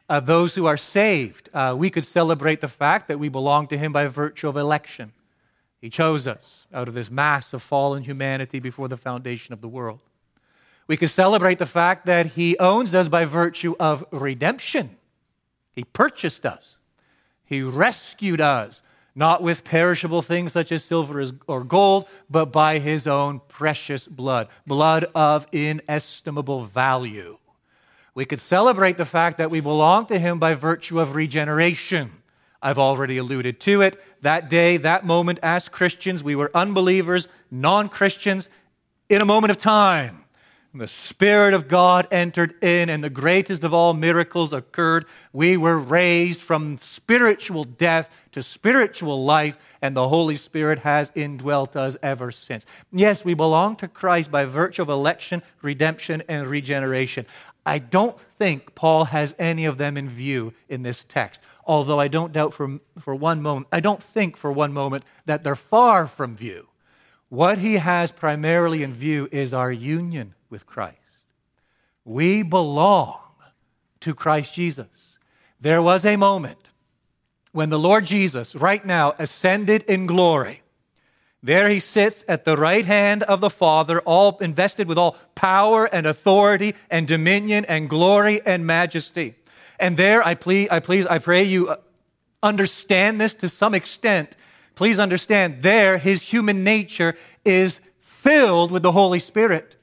Uh, 0.09 0.19
those 0.19 0.55
who 0.55 0.65
are 0.65 0.77
saved. 0.77 1.49
Uh, 1.53 1.75
we 1.77 1.89
could 1.89 2.05
celebrate 2.05 2.61
the 2.61 2.67
fact 2.67 3.07
that 3.07 3.19
we 3.19 3.29
belong 3.29 3.67
to 3.67 3.77
Him 3.77 3.91
by 3.91 4.07
virtue 4.07 4.47
of 4.47 4.57
election. 4.57 5.11
He 5.81 5.89
chose 5.89 6.27
us 6.27 6.67
out 6.73 6.87
of 6.87 6.93
this 6.93 7.11
mass 7.11 7.53
of 7.53 7.61
fallen 7.61 8.03
humanity 8.03 8.59
before 8.59 8.87
the 8.87 8.97
foundation 8.97 9.53
of 9.53 9.61
the 9.61 9.67
world. 9.67 9.99
We 10.87 10.97
could 10.97 11.09
celebrate 11.09 11.59
the 11.59 11.65
fact 11.65 12.05
that 12.05 12.27
He 12.27 12.57
owns 12.59 12.93
us 12.93 13.09
by 13.09 13.25
virtue 13.25 13.75
of 13.79 14.05
redemption. 14.11 14.97
He 15.73 15.83
purchased 15.83 16.45
us, 16.45 16.77
He 17.43 17.61
rescued 17.61 18.41
us, 18.41 18.83
not 19.15 19.41
with 19.41 19.63
perishable 19.63 20.21
things 20.21 20.51
such 20.51 20.71
as 20.71 20.83
silver 20.83 21.25
or 21.47 21.63
gold, 21.63 22.05
but 22.29 22.47
by 22.47 22.79
His 22.79 23.07
own 23.07 23.41
precious 23.47 24.07
blood, 24.07 24.47
blood 24.67 25.05
of 25.15 25.47
inestimable 25.51 26.65
value. 26.65 27.37
We 28.15 28.25
could 28.25 28.39
celebrate 28.39 28.95
the 28.95 29.05
fact 29.05 29.37
that 29.37 29.51
we 29.51 29.59
belong 29.59 30.05
to 30.07 30.17
Him 30.17 30.39
by 30.39 30.53
virtue 30.53 31.01
of 31.01 31.15
regeneration. 31.15 32.11
I've 32.61 32.79
already 32.79 33.17
alluded 33.17 33.59
to 33.59 33.81
it. 33.81 34.01
That 34.21 34.49
day, 34.49 34.77
that 34.77 35.05
moment, 35.05 35.37
as 35.43 35.67
Christians, 35.67 36.23
we 36.23 36.35
were 36.35 36.49
unbelievers, 36.55 37.27
non 37.51 37.89
Christians, 37.89 38.49
in 39.09 39.21
a 39.21 39.25
moment 39.25 39.51
of 39.51 39.57
time. 39.57 40.23
The 40.73 40.87
Spirit 40.87 41.53
of 41.53 41.69
God 41.69 42.05
entered 42.11 42.61
in, 42.61 42.89
and 42.89 43.01
the 43.01 43.09
greatest 43.09 43.63
of 43.63 43.73
all 43.73 43.93
miracles 43.93 44.51
occurred. 44.51 45.05
We 45.31 45.55
were 45.55 45.79
raised 45.79 46.41
from 46.41 46.77
spiritual 46.77 47.63
death 47.63 48.17
to 48.33 48.43
spiritual 48.43 49.23
life, 49.23 49.57
and 49.81 49.95
the 49.95 50.09
Holy 50.09 50.35
Spirit 50.35 50.79
has 50.79 51.13
indwelt 51.15 51.77
us 51.77 51.95
ever 52.03 52.29
since. 52.29 52.65
Yes, 52.91 53.23
we 53.23 53.33
belong 53.33 53.77
to 53.77 53.87
Christ 53.87 54.31
by 54.31 54.43
virtue 54.43 54.81
of 54.81 54.89
election, 54.89 55.43
redemption, 55.61 56.23
and 56.27 56.45
regeneration. 56.45 57.25
I 57.65 57.79
don't 57.79 58.19
think 58.19 58.75
Paul 58.75 59.05
has 59.05 59.35
any 59.39 59.65
of 59.65 59.77
them 59.77 59.97
in 59.97 60.07
view 60.07 60.53
in 60.69 60.83
this 60.83 61.03
text, 61.03 61.41
although 61.65 61.99
I 61.99 62.07
don't 62.07 62.33
doubt 62.33 62.53
for, 62.53 62.79
for 62.99 63.15
one 63.15 63.41
moment, 63.41 63.67
I 63.71 63.79
don't 63.79 64.03
think 64.03 64.37
for 64.37 64.51
one 64.51 64.71
moment 64.71 65.03
that 65.25 65.43
they're 65.43 65.55
far 65.55 66.05
from 66.07 66.35
view. 66.35 66.67
What 67.29 67.57
he 67.57 67.75
has 67.75 68.11
primarily 68.11 68.83
in 68.83 68.93
view 68.93 69.27
is 69.31 69.53
our 69.53 69.71
union 69.71 70.35
with 70.49 70.65
Christ. 70.65 70.99
We 72.03 72.43
belong 72.43 73.19
to 74.01 74.13
Christ 74.13 74.53
Jesus. 74.53 75.17
There 75.59 75.81
was 75.81 76.05
a 76.05 76.15
moment 76.15 76.69
when 77.51 77.69
the 77.69 77.79
Lord 77.79 78.05
Jesus, 78.05 78.53
right 78.55 78.85
now, 78.85 79.15
ascended 79.17 79.83
in 79.83 80.05
glory. 80.05 80.61
There 81.45 81.69
he 81.69 81.79
sits 81.79 82.23
at 82.27 82.43
the 82.43 82.57
right 82.57 82.87
hand 82.87 83.21
of 83.21 83.39
the 83.39 83.51
Father, 83.51 83.99
all 83.99 84.35
invested 84.39 84.87
with 84.87 84.97
all 84.97 85.15
power 85.35 85.85
and 85.85 86.07
authority 86.07 86.73
and 86.89 87.07
dominion 87.07 87.65
and 87.65 87.87
glory 87.87 88.43
and 88.47 88.65
majesty. 88.65 89.35
And 89.79 89.95
there, 89.95 90.25
I 90.25 90.33
please, 90.33 90.69
I 90.71 90.79
please, 90.79 91.05
I 91.05 91.19
pray 91.19 91.43
you 91.43 91.69
uh, 91.69 91.75
understand 92.41 93.21
this 93.21 93.35
to 93.35 93.47
some 93.47 93.75
extent. 93.75 94.35
Please 94.73 94.97
understand, 94.97 95.61
there, 95.61 95.99
his 95.99 96.23
human 96.23 96.63
nature 96.63 97.15
is 97.45 97.79
filled 97.99 98.71
with 98.71 98.81
the 98.81 98.93
Holy 98.93 99.19
Spirit. 99.19 99.75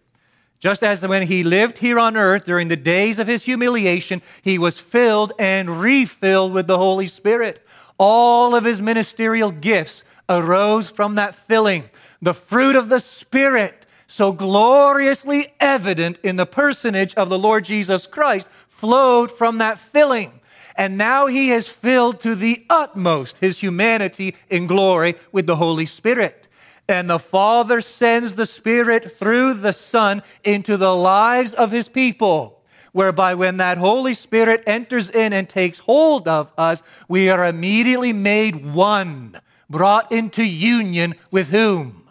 Just 0.58 0.82
as 0.82 1.06
when 1.06 1.28
he 1.28 1.44
lived 1.44 1.78
here 1.78 2.00
on 2.00 2.16
earth 2.16 2.42
during 2.42 2.66
the 2.66 2.76
days 2.76 3.20
of 3.20 3.28
his 3.28 3.44
humiliation, 3.44 4.20
he 4.42 4.58
was 4.58 4.80
filled 4.80 5.32
and 5.38 5.80
refilled 5.80 6.52
with 6.52 6.66
the 6.66 6.78
Holy 6.78 7.06
Spirit. 7.06 7.64
All 7.98 8.56
of 8.56 8.64
his 8.64 8.82
ministerial 8.82 9.52
gifts 9.52 10.02
arose 10.28 10.90
from 10.90 11.14
that 11.16 11.34
filling. 11.34 11.84
The 12.20 12.34
fruit 12.34 12.76
of 12.76 12.88
the 12.88 13.00
Spirit, 13.00 13.86
so 14.06 14.32
gloriously 14.32 15.54
evident 15.60 16.18
in 16.22 16.36
the 16.36 16.46
personage 16.46 17.14
of 17.14 17.28
the 17.28 17.38
Lord 17.38 17.64
Jesus 17.64 18.06
Christ, 18.06 18.48
flowed 18.68 19.30
from 19.30 19.58
that 19.58 19.78
filling. 19.78 20.40
And 20.76 20.96
now 20.96 21.26
he 21.26 21.48
has 21.48 21.68
filled 21.68 22.20
to 22.20 22.34
the 22.34 22.64
utmost 22.70 23.38
his 23.38 23.60
humanity 23.60 24.36
in 24.48 24.66
glory 24.66 25.16
with 25.30 25.46
the 25.46 25.56
Holy 25.56 25.86
Spirit. 25.86 26.48
And 26.88 27.08
the 27.08 27.18
Father 27.18 27.80
sends 27.80 28.34
the 28.34 28.46
Spirit 28.46 29.16
through 29.16 29.54
the 29.54 29.72
Son 29.72 30.22
into 30.44 30.76
the 30.76 30.94
lives 30.94 31.54
of 31.54 31.70
His 31.70 31.88
people, 31.88 32.60
whereby 32.92 33.34
when 33.34 33.58
that 33.58 33.78
Holy 33.78 34.14
Spirit 34.14 34.62
enters 34.66 35.08
in 35.08 35.32
and 35.32 35.48
takes 35.48 35.78
hold 35.78 36.26
of 36.26 36.52
us, 36.58 36.82
we 37.08 37.28
are 37.30 37.46
immediately 37.46 38.12
made 38.12 38.74
one, 38.74 39.40
brought 39.72 40.12
into 40.12 40.44
union 40.44 41.16
with 41.32 41.48
whom? 41.48 42.08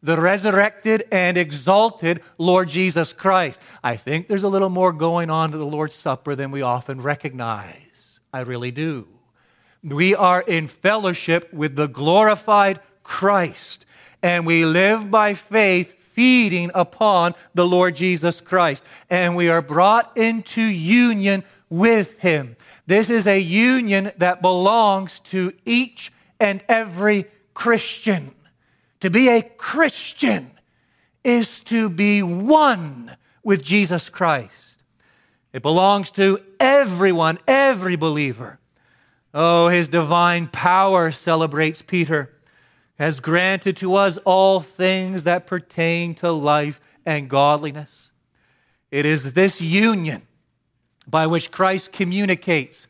The 0.00 0.20
resurrected 0.20 1.02
and 1.10 1.36
exalted 1.36 2.22
Lord 2.38 2.68
Jesus 2.68 3.12
Christ. 3.12 3.60
I 3.82 3.96
think 3.96 4.28
there's 4.28 4.44
a 4.44 4.48
little 4.48 4.68
more 4.68 4.92
going 4.92 5.28
on 5.28 5.50
to 5.50 5.58
the 5.58 5.66
Lord's 5.66 5.96
Supper 5.96 6.36
than 6.36 6.52
we 6.52 6.62
often 6.62 7.00
recognize. 7.00 8.20
I 8.32 8.42
really 8.42 8.70
do. 8.70 9.08
We 9.82 10.14
are 10.14 10.42
in 10.42 10.68
fellowship 10.68 11.52
with 11.52 11.74
the 11.74 11.88
glorified 11.88 12.78
Christ 13.02 13.86
and 14.22 14.46
we 14.46 14.64
live 14.64 15.10
by 15.10 15.34
faith, 15.34 15.94
feeding 15.94 16.70
upon 16.74 17.34
the 17.54 17.66
Lord 17.66 17.94
Jesus 17.94 18.40
Christ. 18.40 18.84
And 19.08 19.36
we 19.36 19.48
are 19.48 19.62
brought 19.62 20.16
into 20.16 20.62
union 20.62 21.44
with 21.70 22.18
Him. 22.18 22.56
This 22.86 23.10
is 23.10 23.26
a 23.26 23.38
union 23.38 24.12
that 24.16 24.42
belongs 24.42 25.20
to 25.20 25.52
each 25.64 26.12
and 26.40 26.62
every 26.68 27.26
Christian. 27.54 28.34
To 29.00 29.10
be 29.10 29.28
a 29.28 29.42
Christian 29.42 30.50
is 31.24 31.60
to 31.64 31.88
be 31.88 32.22
one 32.22 33.16
with 33.42 33.62
Jesus 33.62 34.08
Christ. 34.08 34.82
It 35.52 35.62
belongs 35.62 36.10
to 36.12 36.40
everyone, 36.60 37.38
every 37.46 37.96
believer. 37.96 38.58
Oh, 39.32 39.68
his 39.68 39.88
divine 39.88 40.46
power 40.48 41.10
celebrates 41.10 41.82
Peter 41.82 42.34
has 42.98 43.20
granted 43.20 43.76
to 43.76 43.94
us 43.94 44.18
all 44.24 44.60
things 44.60 45.22
that 45.22 45.46
pertain 45.46 46.14
to 46.16 46.32
life 46.32 46.80
and 47.06 47.30
godliness. 47.30 48.10
It 48.90 49.06
is 49.06 49.34
this 49.34 49.60
union 49.60 50.22
by 51.06 51.26
which 51.26 51.50
Christ 51.50 51.92
communicates 51.92 52.87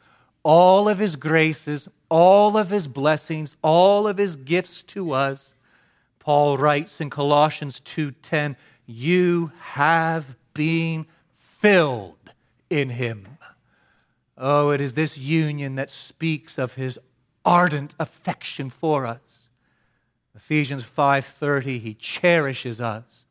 all 0.48 0.88
of 0.88 0.96
his 0.96 1.16
graces, 1.16 1.90
all 2.08 2.56
of 2.56 2.70
his 2.70 2.88
blessings, 2.88 3.54
all 3.60 4.08
of 4.08 4.16
his 4.16 4.34
gifts 4.34 4.82
to 4.82 5.12
us. 5.12 5.54
Paul 6.20 6.56
writes 6.56 7.02
in 7.02 7.10
Colossians 7.10 7.80
2:10, 7.80 8.56
"You 8.86 9.52
have 9.58 10.36
been 10.54 11.06
filled 11.34 12.32
in 12.70 12.88
him." 12.88 13.36
Oh, 14.38 14.70
it 14.70 14.80
is 14.80 14.94
this 14.94 15.18
union 15.18 15.74
that 15.74 15.90
speaks 15.90 16.56
of 16.56 16.74
his 16.74 16.98
ardent 17.44 17.94
affection 17.98 18.70
for 18.70 19.04
us. 19.04 19.50
Ephesians 20.34 20.82
5:30 20.82 21.78
he 21.78 21.92
cherishes 21.92 22.80
us 22.80 23.26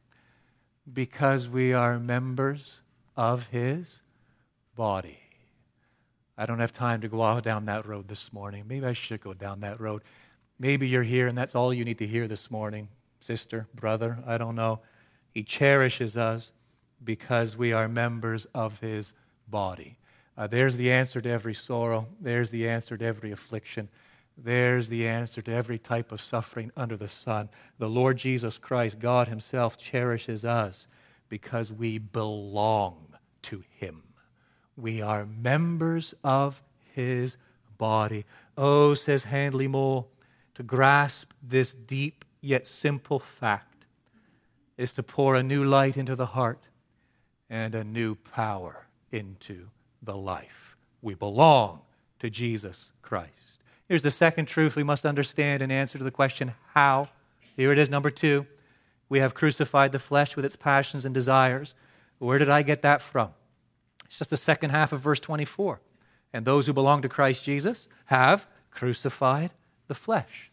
because 0.94 1.50
we 1.50 1.74
are 1.74 1.98
members 1.98 2.80
of 3.16 3.48
his 3.48 4.04
body. 4.76 5.27
I 6.38 6.46
don't 6.46 6.60
have 6.60 6.72
time 6.72 7.02
to 7.02 7.08
go 7.08 7.40
down 7.40 7.66
that 7.66 7.88
road 7.88 8.08
this 8.08 8.32
morning. 8.32 8.66
Maybe 8.68 8.86
I 8.86 8.94
should 8.94 9.22
go 9.22 9.34
down 9.34 9.62
that 9.62 9.80
road. 9.80 10.04
Maybe 10.60 10.88
you're 10.88 11.04
here 11.04 11.28
and 11.28 11.38
that's 11.38 11.56
all 11.56 11.74
you 11.74 11.84
need 11.84 11.98
to 12.00 12.08
hear 12.08 12.28
this 12.28 12.52
morning, 12.52 12.90
sister, 13.20 13.68
brother, 13.74 14.20
I 14.26 14.38
don't 14.38 14.56
know. 14.56 14.82
He 15.34 15.44
cherishes 15.44 16.18
us 16.18 16.52
because 17.04 17.58
we 17.58 17.74
are 17.74 17.88
members 17.88 18.46
of 18.54 18.80
his 18.80 19.14
body. 19.48 19.98
Uh, 20.38 20.48
there's 20.48 20.78
the 20.78 20.92
answer 20.92 21.20
to 21.22 21.30
every 21.30 21.54
sorrow. 21.54 22.08
There's 22.20 22.52
the 22.52 22.70
answer 22.70 22.98
to 22.98 23.06
every 23.06 23.32
affliction. 23.32 23.90
There's 24.38 24.90
the 24.90 25.08
answer 25.08 25.42
to 25.42 25.52
every 25.52 25.80
type 25.80 26.12
of 26.12 26.22
suffering 26.22 26.72
under 26.78 26.96
the 26.96 27.08
sun. 27.08 27.50
The 27.80 27.90
Lord 27.90 28.18
Jesus 28.18 28.60
Christ, 28.60 29.00
God 29.00 29.28
Himself, 29.28 29.78
cherishes 29.78 30.46
us 30.46 30.88
because 31.28 31.74
we 31.74 31.98
belong 31.98 33.16
to 33.44 33.64
Him. 33.80 34.04
We 34.78 35.02
are 35.02 35.26
members 35.26 36.14
of 36.24 36.62
His 36.94 37.38
body. 37.78 38.26
Oh, 38.58 38.94
says 38.94 39.26
Handley 39.26 39.68
Moule, 39.68 40.10
to 40.54 40.64
grasp 40.64 41.34
this 41.42 41.74
deep 41.74 42.24
yet 42.42 42.66
simple 42.66 43.20
fact 43.20 43.86
is 44.78 44.94
to 44.94 45.04
pour 45.04 45.36
a 45.36 45.44
new 45.44 45.64
light 45.64 45.98
into 45.98 46.16
the 46.16 46.28
heart 46.28 46.68
and 47.50 47.74
a 47.74 47.84
new 47.84 48.16
power 48.16 48.88
into 49.12 49.68
the 50.02 50.16
life. 50.16 50.78
We 51.02 51.16
belong 51.16 51.82
to 52.20 52.30
Jesus 52.30 52.92
Christ. 53.02 53.32
Here's 53.88 54.04
the 54.04 54.12
second 54.12 54.46
truth 54.46 54.76
we 54.76 54.84
must 54.84 55.06
understand 55.06 55.64
in 55.64 55.72
answer 55.72 55.98
to 55.98 56.04
the 56.04 56.12
question, 56.12 56.54
how? 56.74 57.08
Here 57.56 57.72
it 57.72 57.80
is, 57.80 57.90
number 57.90 58.10
two. 58.10 58.46
We 59.10 59.20
have 59.20 59.34
crucified 59.34 59.94
the 59.94 60.00
flesh 60.00 60.36
with 60.36 60.46
its 60.46 60.56
passions 60.56 61.06
and 61.06 61.14
desires. 61.14 61.74
Where 62.20 62.38
did 62.38 62.50
I 62.50 62.62
get 62.62 62.82
that 62.82 63.02
from? 63.02 63.32
It's 64.08 64.18
just 64.18 64.30
the 64.30 64.38
second 64.38 64.72
half 64.72 64.92
of 64.92 65.02
verse 65.02 65.20
24. 65.20 65.80
And 66.34 66.46
those 66.46 66.68
who 66.68 66.74
belong 66.74 67.02
to 67.02 67.10
Christ 67.10 67.44
Jesus 67.44 67.88
have 68.06 68.48
crucified 68.72 69.54
the 69.88 69.96
flesh 69.96 70.52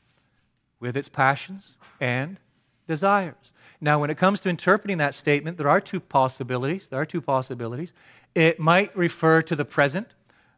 with 0.80 0.96
its 0.96 1.08
passions 1.08 1.76
and 2.00 2.38
desires. 2.86 3.52
Now, 3.80 3.98
when 3.98 4.10
it 4.10 4.16
comes 4.16 4.40
to 4.42 4.48
interpreting 4.48 4.98
that 4.98 5.14
statement, 5.14 5.58
there 5.58 5.68
are 5.68 5.80
two 5.80 6.00
possibilities. 6.00 6.88
There 6.88 7.00
are 7.00 7.06
two 7.06 7.20
possibilities. 7.20 7.92
It 8.34 8.58
might 8.58 8.96
refer 8.96 9.42
to 9.42 9.56
the 9.56 9.64
present, 9.64 10.08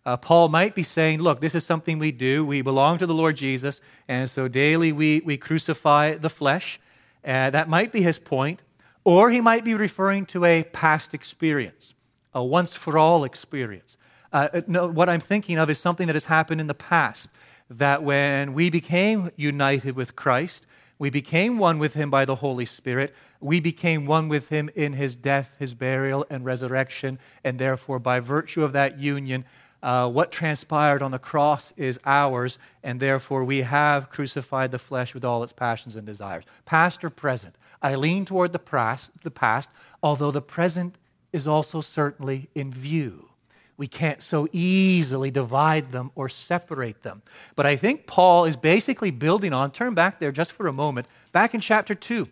uh, 0.06 0.16
Paul 0.16 0.48
might 0.48 0.76
be 0.76 0.84
saying, 0.84 1.20
look, 1.20 1.40
this 1.40 1.56
is 1.56 1.66
something 1.66 1.98
we 1.98 2.12
do. 2.12 2.46
We 2.46 2.62
belong 2.62 2.98
to 2.98 3.06
the 3.06 3.12
Lord 3.12 3.34
Jesus, 3.34 3.80
and 4.06 4.30
so 4.30 4.46
daily 4.46 4.92
we, 4.92 5.20
we 5.24 5.36
crucify 5.36 6.14
the 6.14 6.30
flesh. 6.30 6.78
Uh, 7.24 7.50
that 7.50 7.68
might 7.68 7.90
be 7.90 8.02
his 8.02 8.20
point. 8.20 8.62
Or 9.02 9.30
he 9.30 9.40
might 9.40 9.64
be 9.64 9.74
referring 9.74 10.24
to 10.26 10.44
a 10.44 10.62
past 10.62 11.12
experience, 11.12 11.94
a 12.36 12.44
once 12.44 12.76
for 12.76 12.98
all 12.98 13.24
experience. 13.24 13.96
Uh, 14.30 14.48
uh, 14.52 14.60
no, 14.66 14.88
what 14.88 15.08
I'm 15.08 15.20
thinking 15.20 15.58
of 15.58 15.70
is 15.70 15.78
something 15.78 16.06
that 16.06 16.14
has 16.14 16.26
happened 16.26 16.60
in 16.60 16.66
the 16.66 16.74
past. 16.74 17.30
That 17.70 18.02
when 18.02 18.52
we 18.52 18.68
became 18.68 19.30
united 19.36 19.96
with 19.96 20.14
Christ, 20.14 20.66
we 20.98 21.08
became 21.08 21.56
one 21.56 21.78
with 21.78 21.94
him 21.94 22.10
by 22.10 22.26
the 22.26 22.36
Holy 22.36 22.66
Spirit. 22.66 23.14
We 23.40 23.58
became 23.60 24.04
one 24.04 24.28
with 24.28 24.50
him 24.50 24.68
in 24.74 24.92
his 24.92 25.16
death, 25.16 25.56
his 25.58 25.72
burial, 25.72 26.26
and 26.28 26.44
resurrection. 26.44 27.18
And 27.42 27.58
therefore, 27.58 27.98
by 27.98 28.20
virtue 28.20 28.62
of 28.62 28.74
that 28.74 29.00
union, 29.00 29.46
uh, 29.82 30.08
what 30.10 30.30
transpired 30.30 31.00
on 31.00 31.12
the 31.12 31.18
cross 31.18 31.72
is 31.78 31.98
ours. 32.04 32.58
And 32.82 33.00
therefore, 33.00 33.44
we 33.44 33.62
have 33.62 34.10
crucified 34.10 34.72
the 34.72 34.78
flesh 34.78 35.14
with 35.14 35.24
all 35.24 35.42
its 35.42 35.54
passions 35.54 35.96
and 35.96 36.06
desires. 36.06 36.44
Past 36.66 37.02
or 37.02 37.08
present. 37.08 37.56
I 37.80 37.94
lean 37.94 38.26
toward 38.26 38.52
the 38.52 38.58
past, 38.58 39.10
the 39.22 39.30
past 39.30 39.70
although 40.02 40.30
the 40.30 40.42
present 40.42 40.98
is 41.32 41.46
also 41.46 41.80
certainly 41.80 42.48
in 42.54 42.70
view. 42.70 43.28
We 43.76 43.86
can't 43.86 44.22
so 44.22 44.48
easily 44.52 45.30
divide 45.30 45.92
them 45.92 46.10
or 46.14 46.28
separate 46.28 47.02
them. 47.02 47.22
But 47.54 47.66
I 47.66 47.76
think 47.76 48.06
Paul 48.06 48.46
is 48.46 48.56
basically 48.56 49.10
building 49.10 49.52
on, 49.52 49.70
turn 49.70 49.94
back 49.94 50.18
there 50.18 50.32
just 50.32 50.52
for 50.52 50.66
a 50.66 50.72
moment, 50.72 51.06
back 51.32 51.54
in 51.54 51.60
chapter 51.60 51.94
2, 51.94 52.26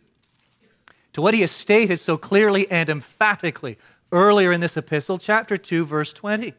to 1.13 1.23
what 1.23 1.35
he 1.35 1.43
has 1.43 1.51
stated 1.51 1.99
so 1.99 2.17
clearly 2.17 2.71
and 2.71 2.89
emphatically 2.89 3.79
earlier 4.11 4.53
in 4.53 4.61
this 4.61 4.77
epistle, 4.77 5.19
chapter 5.19 5.57
2, 5.57 5.85
verse 5.85 6.13
20. 6.13 6.55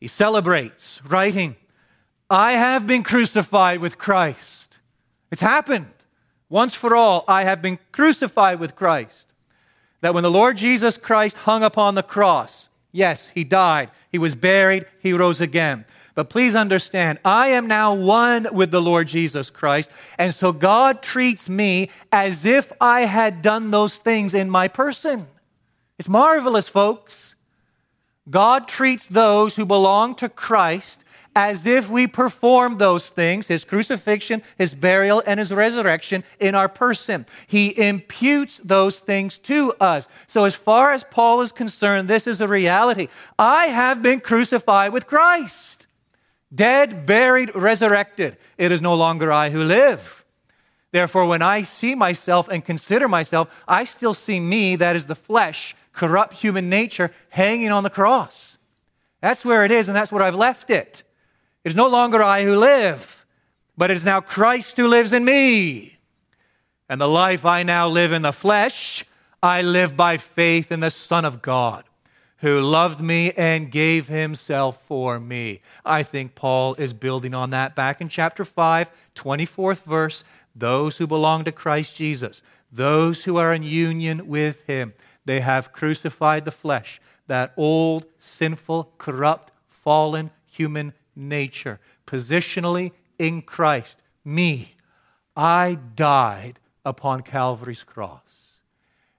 He 0.00 0.06
celebrates, 0.06 1.04
writing, 1.04 1.56
I 2.30 2.52
have 2.52 2.86
been 2.86 3.02
crucified 3.02 3.80
with 3.80 3.98
Christ. 3.98 4.80
It's 5.30 5.40
happened. 5.40 5.90
Once 6.48 6.74
for 6.74 6.96
all, 6.96 7.24
I 7.28 7.44
have 7.44 7.60
been 7.60 7.78
crucified 7.92 8.58
with 8.58 8.74
Christ. 8.74 9.27
That 10.00 10.14
when 10.14 10.22
the 10.22 10.30
Lord 10.30 10.56
Jesus 10.56 10.96
Christ 10.96 11.38
hung 11.38 11.62
upon 11.62 11.94
the 11.94 12.02
cross, 12.02 12.68
yes, 12.92 13.30
he 13.30 13.44
died, 13.44 13.90
he 14.10 14.18
was 14.18 14.34
buried, 14.34 14.86
he 15.00 15.12
rose 15.12 15.40
again. 15.40 15.84
But 16.14 16.30
please 16.30 16.56
understand, 16.56 17.20
I 17.24 17.48
am 17.48 17.68
now 17.68 17.94
one 17.94 18.48
with 18.52 18.72
the 18.72 18.82
Lord 18.82 19.06
Jesus 19.06 19.50
Christ. 19.50 19.88
And 20.18 20.34
so 20.34 20.50
God 20.50 21.00
treats 21.00 21.48
me 21.48 21.90
as 22.10 22.44
if 22.44 22.72
I 22.80 23.02
had 23.02 23.40
done 23.40 23.70
those 23.70 23.98
things 23.98 24.34
in 24.34 24.50
my 24.50 24.66
person. 24.66 25.28
It's 25.96 26.08
marvelous, 26.08 26.68
folks. 26.68 27.36
God 28.28 28.68
treats 28.68 29.06
those 29.06 29.56
who 29.56 29.64
belong 29.64 30.14
to 30.16 30.28
Christ 30.28 31.04
as 31.38 31.68
if 31.68 31.88
we 31.88 32.08
perform 32.08 32.78
those 32.78 33.10
things, 33.10 33.46
his 33.46 33.64
crucifixion, 33.64 34.42
his 34.56 34.74
burial, 34.74 35.22
and 35.24 35.38
his 35.38 35.54
resurrection 35.54 36.24
in 36.40 36.56
our 36.56 36.68
person. 36.68 37.24
He 37.46 37.78
imputes 37.78 38.60
those 38.64 38.98
things 38.98 39.38
to 39.50 39.72
us. 39.80 40.08
So, 40.26 40.42
as 40.42 40.56
far 40.56 40.90
as 40.90 41.04
Paul 41.04 41.40
is 41.42 41.52
concerned, 41.52 42.08
this 42.08 42.26
is 42.26 42.40
a 42.40 42.48
reality. 42.48 43.06
I 43.38 43.66
have 43.66 44.02
been 44.02 44.18
crucified 44.18 44.92
with 44.92 45.06
Christ, 45.06 45.86
dead, 46.52 47.06
buried, 47.06 47.54
resurrected. 47.54 48.36
It 48.56 48.72
is 48.72 48.82
no 48.82 48.96
longer 48.96 49.30
I 49.30 49.50
who 49.50 49.62
live. 49.62 50.24
Therefore, 50.90 51.26
when 51.26 51.40
I 51.40 51.62
see 51.62 51.94
myself 51.94 52.48
and 52.48 52.64
consider 52.64 53.06
myself, 53.06 53.48
I 53.68 53.84
still 53.84 54.14
see 54.14 54.40
me, 54.40 54.74
that 54.74 54.96
is 54.96 55.06
the 55.06 55.14
flesh, 55.14 55.76
corrupt 55.92 56.32
human 56.32 56.68
nature, 56.68 57.12
hanging 57.28 57.70
on 57.70 57.84
the 57.84 57.90
cross. 57.90 58.58
That's 59.20 59.44
where 59.44 59.64
it 59.64 59.70
is, 59.70 59.86
and 59.86 59.94
that's 59.94 60.10
where 60.10 60.24
I've 60.24 60.34
left 60.34 60.68
it. 60.68 61.04
It 61.64 61.70
is 61.70 61.76
no 61.76 61.88
longer 61.88 62.22
I 62.22 62.44
who 62.44 62.56
live, 62.56 63.26
but 63.76 63.90
it 63.90 63.96
is 63.96 64.04
now 64.04 64.20
Christ 64.20 64.76
who 64.76 64.86
lives 64.88 65.12
in 65.12 65.24
me. 65.24 65.98
And 66.88 67.00
the 67.00 67.08
life 67.08 67.44
I 67.44 67.62
now 67.62 67.88
live 67.88 68.12
in 68.12 68.22
the 68.22 68.32
flesh, 68.32 69.04
I 69.42 69.62
live 69.62 69.96
by 69.96 70.16
faith 70.16 70.72
in 70.72 70.80
the 70.80 70.90
Son 70.90 71.24
of 71.24 71.42
God, 71.42 71.84
who 72.38 72.60
loved 72.60 73.00
me 73.00 73.32
and 73.32 73.70
gave 73.70 74.08
himself 74.08 74.82
for 74.82 75.20
me. 75.20 75.60
I 75.84 76.02
think 76.02 76.34
Paul 76.34 76.74
is 76.74 76.92
building 76.92 77.34
on 77.34 77.50
that 77.50 77.74
back 77.74 78.00
in 78.00 78.08
chapter 78.08 78.44
5, 78.44 78.90
24th 79.14 79.82
verse. 79.82 80.24
Those 80.56 80.96
who 80.96 81.06
belong 81.06 81.44
to 81.44 81.52
Christ 81.52 81.96
Jesus, 81.96 82.42
those 82.72 83.24
who 83.24 83.36
are 83.36 83.52
in 83.52 83.62
union 83.62 84.26
with 84.26 84.66
him, 84.66 84.94
they 85.24 85.40
have 85.40 85.72
crucified 85.72 86.44
the 86.44 86.50
flesh, 86.50 87.00
that 87.26 87.52
old, 87.56 88.06
sinful, 88.18 88.94
corrupt, 88.98 89.52
fallen 89.66 90.30
human 90.46 90.94
nature, 91.18 91.80
positionally 92.06 92.92
in 93.18 93.42
Christ. 93.42 94.00
Me, 94.24 94.76
I 95.36 95.78
died 95.94 96.60
upon 96.84 97.22
Calvary's 97.22 97.84
cross. 97.84 98.22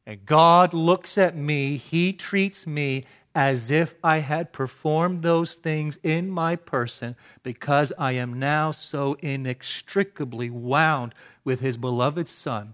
And 0.05 0.25
God 0.25 0.73
looks 0.73 1.17
at 1.17 1.35
me, 1.35 1.77
He 1.77 2.13
treats 2.13 2.65
me 2.65 3.03
as 3.35 3.69
if 3.69 3.93
I 4.03 4.17
had 4.19 4.51
performed 4.51 5.21
those 5.21 5.53
things 5.53 5.99
in 6.01 6.29
my 6.29 6.55
person 6.55 7.15
because 7.43 7.93
I 7.97 8.13
am 8.13 8.39
now 8.39 8.71
so 8.71 9.17
inextricably 9.21 10.49
wound 10.49 11.13
with 11.43 11.59
His 11.59 11.77
beloved 11.77 12.27
Son 12.27 12.73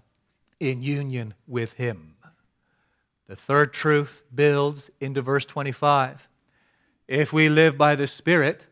in 0.58 0.82
union 0.82 1.34
with 1.46 1.74
Him. 1.74 2.16
The 3.26 3.36
third 3.36 3.72
truth 3.72 4.24
builds 4.34 4.90
into 5.00 5.20
verse 5.20 5.44
25. 5.44 6.28
If 7.08 7.32
we 7.32 7.48
live 7.48 7.76
by 7.76 7.96
the 7.96 8.06
Spirit, 8.06 8.66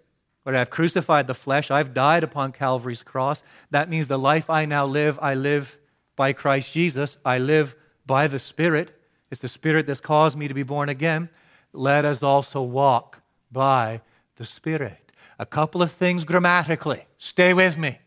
but 0.44 0.54
I've 0.54 0.70
crucified 0.70 1.26
the 1.26 1.34
flesh. 1.34 1.70
I've 1.70 1.94
died 1.94 2.22
upon 2.22 2.52
Calvary's 2.52 3.02
cross. 3.02 3.42
That 3.70 3.88
means 3.88 4.06
the 4.06 4.18
life 4.18 4.50
I 4.50 4.66
now 4.66 4.86
live, 4.86 5.18
I 5.20 5.34
live 5.34 5.78
by 6.16 6.32
Christ 6.32 6.72
Jesus. 6.72 7.18
I 7.24 7.38
live 7.38 7.74
by 8.06 8.28
the 8.28 8.38
Spirit. 8.38 8.92
It's 9.30 9.40
the 9.40 9.48
Spirit 9.48 9.86
that's 9.86 10.00
caused 10.00 10.38
me 10.38 10.46
to 10.46 10.54
be 10.54 10.62
born 10.62 10.88
again. 10.88 11.30
Let 11.72 12.04
us 12.04 12.22
also 12.22 12.62
walk 12.62 13.22
by 13.50 14.02
the 14.36 14.44
Spirit. 14.44 15.12
A 15.38 15.46
couple 15.46 15.82
of 15.82 15.90
things 15.90 16.24
grammatically. 16.24 17.06
Stay 17.18 17.54
with 17.54 17.76
me. 17.76 17.88
A 17.88 17.98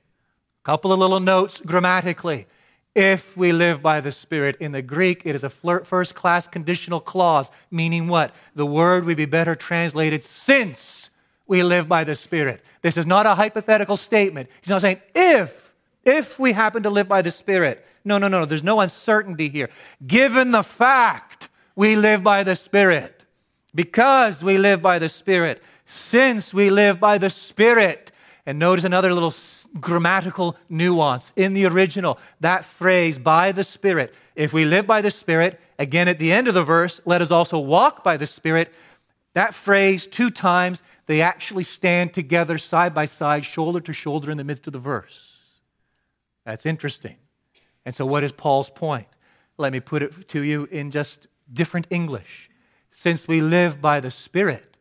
couple 0.63 0.93
of 0.93 0.99
little 0.99 1.19
notes 1.19 1.59
grammatically. 1.65 2.47
If 2.95 3.35
we 3.35 3.51
live 3.51 3.81
by 3.81 3.99
the 3.99 4.11
Spirit, 4.11 4.55
in 4.59 4.71
the 4.71 4.81
Greek, 4.81 5.23
it 5.25 5.35
is 5.35 5.43
a 5.43 5.49
first 5.49 6.15
class 6.15 6.47
conditional 6.47 6.99
clause, 6.99 7.51
meaning 7.69 8.07
what? 8.07 8.33
The 8.55 8.65
word 8.65 9.05
would 9.05 9.17
be 9.17 9.25
better 9.25 9.55
translated 9.55 10.23
since 10.23 11.09
we 11.47 11.63
live 11.63 11.87
by 11.87 12.03
the 12.03 12.15
Spirit. 12.15 12.63
This 12.81 12.97
is 12.97 13.05
not 13.05 13.25
a 13.25 13.35
hypothetical 13.35 13.97
statement. 13.97 14.49
He's 14.61 14.69
not 14.69 14.81
saying 14.81 15.01
if, 15.15 15.73
if 16.03 16.39
we 16.39 16.53
happen 16.53 16.83
to 16.83 16.89
live 16.89 17.07
by 17.07 17.21
the 17.21 17.31
Spirit. 17.31 17.85
No, 18.03 18.17
no, 18.17 18.27
no, 18.27 18.45
there's 18.45 18.63
no 18.63 18.79
uncertainty 18.79 19.49
here. 19.49 19.69
Given 20.05 20.51
the 20.51 20.63
fact 20.63 21.49
we 21.75 21.95
live 21.95 22.23
by 22.23 22.43
the 22.43 22.55
Spirit, 22.55 23.25
because 23.75 24.43
we 24.43 24.57
live 24.57 24.81
by 24.81 24.99
the 24.99 25.09
Spirit, 25.09 25.61
since 25.85 26.53
we 26.53 26.69
live 26.69 26.99
by 26.99 27.17
the 27.17 27.29
Spirit, 27.29 28.11
and 28.45 28.59
notice 28.59 28.85
another 28.85 29.13
little 29.13 29.33
grammatical 29.79 30.55
nuance 30.69 31.33
in 31.35 31.53
the 31.53 31.65
original. 31.65 32.17
That 32.39 32.63
phrase, 32.63 33.19
by 33.19 33.51
the 33.51 33.63
Spirit. 33.63 34.13
If 34.35 34.53
we 34.53 34.63
live 34.63 34.87
by 34.87 35.01
the 35.01 35.11
Spirit, 35.11 35.59
again 35.77 36.07
at 36.07 36.17
the 36.17 36.31
end 36.31 36.47
of 36.47 36.53
the 36.53 36.63
verse, 36.63 37.01
let 37.05 37.21
us 37.21 37.29
also 37.29 37.59
walk 37.59 38.03
by 38.03 38.15
the 38.15 38.25
Spirit. 38.25 38.73
That 39.33 39.53
phrase, 39.53 40.07
two 40.07 40.29
times, 40.29 40.81
they 41.07 41.21
actually 41.21 41.63
stand 41.63 42.13
together 42.13 42.57
side 42.57 42.93
by 42.93 43.05
side, 43.05 43.43
shoulder 43.43 43.79
to 43.79 43.93
shoulder 43.93 44.29
in 44.29 44.37
the 44.37 44.43
midst 44.43 44.67
of 44.67 44.73
the 44.73 44.79
verse. 44.79 45.39
That's 46.45 46.65
interesting. 46.65 47.15
And 47.85 47.95
so, 47.95 48.05
what 48.05 48.23
is 48.23 48.31
Paul's 48.31 48.69
point? 48.69 49.07
Let 49.57 49.73
me 49.73 49.79
put 49.79 50.03
it 50.03 50.27
to 50.29 50.41
you 50.41 50.65
in 50.65 50.91
just 50.91 51.27
different 51.51 51.87
English. 51.89 52.49
Since 52.89 53.27
we 53.27 53.41
live 53.41 53.81
by 53.81 53.99
the 53.99 54.11
Spirit, 54.11 54.77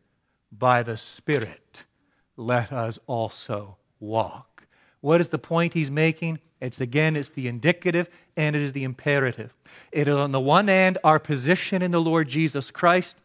by 0.51 0.83
the 0.83 0.97
Spirit, 0.97 1.85
let 2.35 2.71
us 2.71 2.99
also 3.07 3.77
walk. 3.99 4.67
What 5.01 5.21
is 5.21 5.29
the 5.29 5.39
point 5.39 5.73
he's 5.73 5.91
making? 5.91 6.39
It's 6.59 6.81
again, 6.81 7.15
it's 7.15 7.29
the 7.29 7.47
indicative 7.47 8.09
and 8.35 8.55
it 8.55 8.61
is 8.61 8.73
the 8.73 8.83
imperative. 8.83 9.53
It 9.91 10.07
is 10.07 10.15
on 10.15 10.31
the 10.31 10.39
one 10.39 10.67
hand 10.67 10.97
our 11.03 11.19
position 11.19 11.81
in 11.81 11.91
the 11.91 12.01
Lord 12.01 12.27
Jesus 12.27 12.71
Christ, 12.71 13.17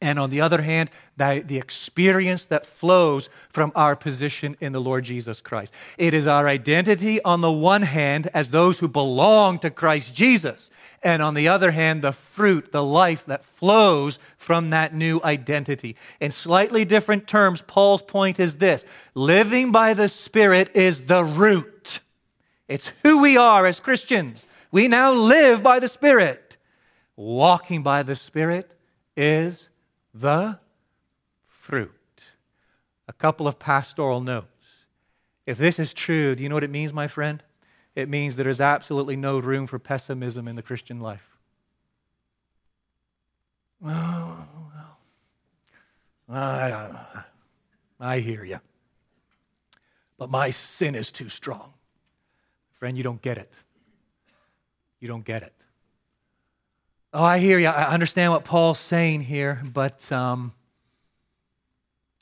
and 0.00 0.18
on 0.18 0.28
the 0.28 0.40
other 0.40 0.60
hand, 0.60 0.90
the, 1.16 1.42
the, 1.44 1.56
experience 1.56 2.44
that 2.46 2.66
flows 2.66 3.30
from 3.48 3.72
our 3.74 3.96
position 3.96 4.54
in 4.60 4.72
the 4.72 4.80
Lord 4.80 5.04
Jesus 5.04 5.40
Christ. 5.40 5.72
It 5.96 6.12
is 6.12 6.26
our 6.26 6.46
identity 6.46 7.22
on 7.22 7.40
the 7.40 7.50
one 7.50 7.82
hand 7.82 8.28
as 8.34 8.50
those 8.50 8.78
who 8.78 8.88
belong 8.88 9.58
to 9.60 9.70
Christ 9.70 10.14
Jesus, 10.14 10.70
and 11.02 11.22
on 11.22 11.32
the 11.32 11.48
other 11.48 11.70
hand, 11.70 12.02
the 12.02 12.12
fruit, 12.12 12.72
the 12.72 12.84
life 12.84 13.24
that 13.24 13.42
flows 13.42 14.18
from 14.36 14.70
that 14.70 14.94
new 14.94 15.18
identity. 15.24 15.96
In 16.20 16.30
slightly 16.30 16.84
different 16.84 17.26
terms, 17.26 17.62
Paul's 17.62 18.02
point 18.02 18.38
is 18.38 18.58
this 18.58 18.84
living 19.14 19.72
by 19.72 19.94
the 19.94 20.08
Spirit 20.08 20.70
is 20.74 21.02
the 21.02 21.24
root, 21.24 22.00
it's 22.68 22.92
who 23.02 23.22
we 23.22 23.36
are 23.36 23.64
as 23.64 23.80
Christians. 23.80 24.44
We 24.70 24.88
now 24.88 25.12
live 25.12 25.62
by 25.62 25.78
the 25.78 25.88
Spirit. 25.88 26.58
Walking 27.16 27.82
by 27.82 28.02
the 28.02 28.16
Spirit 28.16 28.72
is 29.16 29.70
the 30.20 30.58
fruit. 31.46 31.92
a 33.08 33.12
couple 33.12 33.46
of 33.46 33.58
pastoral 33.58 34.20
notes. 34.20 34.48
If 35.46 35.58
this 35.58 35.78
is 35.78 35.94
true, 35.94 36.34
do 36.34 36.42
you 36.42 36.48
know 36.48 36.56
what 36.56 36.64
it 36.64 36.70
means, 36.70 36.92
my 36.92 37.06
friend? 37.06 37.42
It 37.94 38.08
means 38.08 38.34
there 38.36 38.48
is 38.48 38.60
absolutely 38.60 39.16
no 39.16 39.38
room 39.38 39.66
for 39.66 39.78
pessimism 39.78 40.48
in 40.48 40.56
the 40.56 40.62
Christian 40.62 41.00
life. 41.00 41.38
Well, 43.80 44.48
I, 46.28 47.24
I 48.00 48.18
hear 48.18 48.44
you. 48.44 48.60
But 50.18 50.30
my 50.30 50.50
sin 50.50 50.94
is 50.94 51.12
too 51.12 51.28
strong. 51.28 51.74
Friend, 52.72 52.96
you 52.96 53.04
don't 53.04 53.22
get 53.22 53.38
it. 53.38 53.54
You 54.98 55.08
don't 55.08 55.24
get 55.24 55.42
it. 55.42 55.54
Oh, 57.18 57.24
I 57.24 57.38
hear 57.38 57.58
you. 57.58 57.68
I 57.68 57.94
understand 57.94 58.30
what 58.32 58.44
Paul's 58.44 58.78
saying 58.78 59.22
here, 59.22 59.62
but, 59.72 60.12
um, 60.12 60.52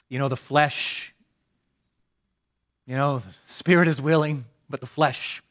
you 0.08 0.20
know, 0.20 0.28
the 0.28 0.36
flesh, 0.36 1.12
you 2.86 2.94
know, 2.94 3.18
the 3.18 3.26
spirit 3.48 3.88
is 3.88 4.00
willing, 4.00 4.44
but 4.70 4.78
the 4.78 4.86
flesh 4.86 5.42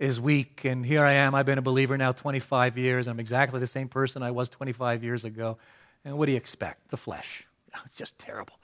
is 0.00 0.20
weak. 0.20 0.64
And 0.64 0.84
here 0.84 1.04
I 1.04 1.12
am. 1.12 1.36
I've 1.36 1.46
been 1.46 1.56
a 1.58 1.62
believer 1.62 1.96
now 1.96 2.10
25 2.10 2.76
years. 2.76 3.06
I'm 3.06 3.20
exactly 3.20 3.60
the 3.60 3.66
same 3.68 3.86
person 3.86 4.24
I 4.24 4.32
was 4.32 4.48
25 4.48 5.04
years 5.04 5.24
ago. 5.24 5.56
And 6.04 6.18
what 6.18 6.26
do 6.26 6.32
you 6.32 6.38
expect? 6.38 6.90
The 6.90 6.96
flesh. 6.96 7.46
It's 7.86 7.94
just 7.94 8.18
terrible. 8.18 8.58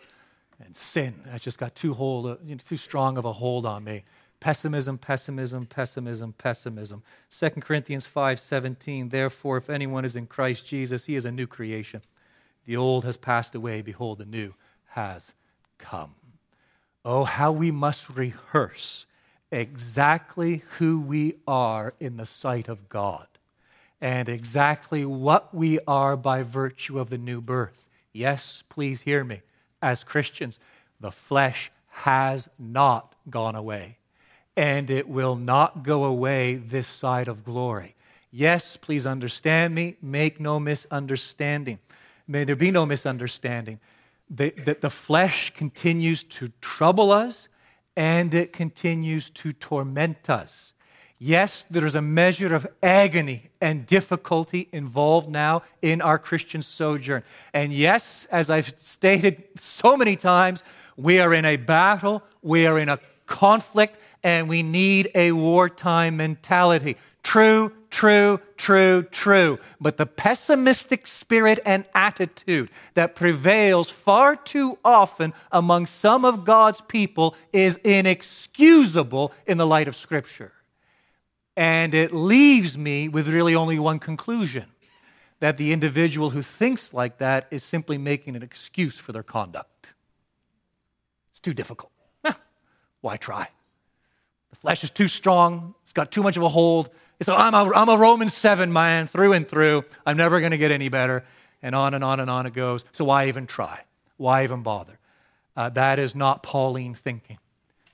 And 0.58 0.74
sin, 0.74 1.20
that's 1.26 1.44
just 1.44 1.60
got 1.60 1.76
too, 1.76 1.94
hold, 1.94 2.36
too 2.66 2.76
strong 2.76 3.16
of 3.16 3.26
a 3.26 3.32
hold 3.32 3.64
on 3.64 3.84
me. 3.84 4.02
Pessimism, 4.46 4.96
pessimism, 4.96 5.66
pessimism, 5.66 6.32
pessimism. 6.38 7.02
2 7.30 7.50
Corinthians 7.62 8.06
5:17. 8.06 9.08
Therefore, 9.08 9.56
if 9.56 9.68
anyone 9.68 10.04
is 10.04 10.14
in 10.14 10.28
Christ 10.28 10.64
Jesus, 10.64 11.06
he 11.06 11.16
is 11.16 11.24
a 11.24 11.32
new 11.32 11.48
creation. 11.48 12.02
The 12.64 12.76
old 12.76 13.04
has 13.04 13.16
passed 13.16 13.56
away, 13.56 13.82
behold, 13.82 14.18
the 14.18 14.24
new 14.24 14.54
has 14.90 15.34
come. 15.78 16.14
Oh, 17.04 17.24
how 17.24 17.50
we 17.50 17.72
must 17.72 18.08
rehearse 18.08 19.06
exactly 19.50 20.62
who 20.78 21.00
we 21.00 21.38
are 21.48 21.94
in 21.98 22.16
the 22.16 22.24
sight 22.24 22.68
of 22.68 22.88
God 22.88 23.26
and 24.00 24.28
exactly 24.28 25.04
what 25.04 25.52
we 25.52 25.80
are 25.88 26.16
by 26.16 26.44
virtue 26.44 27.00
of 27.00 27.10
the 27.10 27.18
new 27.18 27.40
birth. 27.40 27.88
Yes, 28.12 28.62
please 28.68 29.00
hear 29.00 29.24
me. 29.24 29.42
As 29.82 30.04
Christians, 30.04 30.60
the 31.00 31.10
flesh 31.10 31.72
has 31.88 32.48
not 32.60 33.16
gone 33.28 33.56
away 33.56 33.98
and 34.56 34.90
it 34.90 35.08
will 35.08 35.36
not 35.36 35.82
go 35.82 36.04
away 36.04 36.54
this 36.54 36.86
side 36.86 37.28
of 37.28 37.44
glory. 37.44 37.94
Yes, 38.30 38.76
please 38.76 39.06
understand 39.06 39.74
me. 39.74 39.96
Make 40.02 40.40
no 40.40 40.58
misunderstanding. 40.58 41.78
May 42.26 42.44
there 42.44 42.56
be 42.56 42.70
no 42.70 42.86
misunderstanding. 42.86 43.80
That 44.28 44.80
the, 44.80 44.90
flesh 44.90 45.54
continues 45.54 46.24
to 46.24 46.50
trouble 46.60 47.12
us 47.12 47.48
and 47.96 48.34
it 48.34 48.52
continues 48.52 49.30
to 49.30 49.52
torment 49.52 50.28
us. 50.28 50.74
Yes, 51.18 51.64
there 51.70 51.86
is 51.86 51.94
a 51.94 52.02
measure 52.02 52.54
of 52.54 52.66
agony 52.82 53.50
and 53.60 53.86
difficulty 53.86 54.68
involved 54.72 55.30
now 55.30 55.62
in 55.80 56.02
our 56.02 56.18
Christian 56.18 56.60
sojourn. 56.60 57.22
And 57.54 57.72
yes, 57.72 58.26
as 58.26 58.50
I've 58.50 58.74
stated 58.78 59.44
so 59.56 59.96
many 59.96 60.16
times, 60.16 60.62
we 60.96 61.20
are 61.20 61.32
in 61.32 61.44
a 61.44 61.56
battle, 61.56 62.22
we 62.42 62.66
are 62.66 62.78
in 62.78 62.88
a 62.88 62.98
conflict, 63.26 63.98
and 64.26 64.48
we 64.48 64.60
need 64.60 65.08
a 65.14 65.30
wartime 65.30 66.16
mentality. 66.16 66.96
True, 67.22 67.70
true, 67.90 68.40
true, 68.56 69.04
true. 69.04 69.60
But 69.80 69.98
the 69.98 70.06
pessimistic 70.06 71.06
spirit 71.06 71.60
and 71.64 71.84
attitude 71.94 72.68
that 72.94 73.14
prevails 73.14 73.88
far 73.88 74.34
too 74.34 74.78
often 74.84 75.32
among 75.52 75.86
some 75.86 76.24
of 76.24 76.44
God's 76.44 76.80
people 76.80 77.36
is 77.52 77.76
inexcusable 77.84 79.32
in 79.46 79.58
the 79.58 79.66
light 79.66 79.86
of 79.86 79.94
Scripture. 79.94 80.52
And 81.56 81.94
it 81.94 82.12
leaves 82.12 82.76
me 82.76 83.06
with 83.06 83.28
really 83.28 83.54
only 83.54 83.78
one 83.78 84.00
conclusion 84.00 84.64
that 85.38 85.56
the 85.56 85.72
individual 85.72 86.30
who 86.30 86.42
thinks 86.42 86.92
like 86.92 87.18
that 87.18 87.46
is 87.52 87.62
simply 87.62 87.96
making 87.96 88.34
an 88.34 88.42
excuse 88.42 88.96
for 88.96 89.12
their 89.12 89.22
conduct. 89.22 89.94
It's 91.30 91.38
too 91.38 91.54
difficult. 91.54 91.92
Why 93.02 93.18
try? 93.18 93.50
Flesh 94.58 94.84
is 94.84 94.90
too 94.90 95.08
strong. 95.08 95.74
It's 95.82 95.92
got 95.92 96.10
too 96.10 96.22
much 96.22 96.36
of 96.36 96.42
a 96.42 96.48
hold. 96.48 96.90
It's, 97.18 97.28
I'm 97.28 97.54
a, 97.54 97.72
I'm 97.72 97.88
a 97.88 97.96
Roman 97.96 98.28
7 98.28 98.72
man 98.72 99.06
through 99.06 99.32
and 99.32 99.48
through. 99.48 99.84
I'm 100.04 100.16
never 100.16 100.40
going 100.40 100.52
to 100.52 100.58
get 100.58 100.70
any 100.70 100.88
better. 100.88 101.24
And 101.62 101.74
on 101.74 101.94
and 101.94 102.04
on 102.04 102.20
and 102.20 102.30
on 102.30 102.46
it 102.46 102.52
goes. 102.52 102.84
So 102.92 103.04
why 103.04 103.28
even 103.28 103.46
try? 103.46 103.80
Why 104.16 104.44
even 104.44 104.62
bother? 104.62 104.98
Uh, 105.56 105.70
that 105.70 105.98
is 105.98 106.14
not 106.14 106.42
Pauline 106.42 106.94
thinking. 106.94 107.38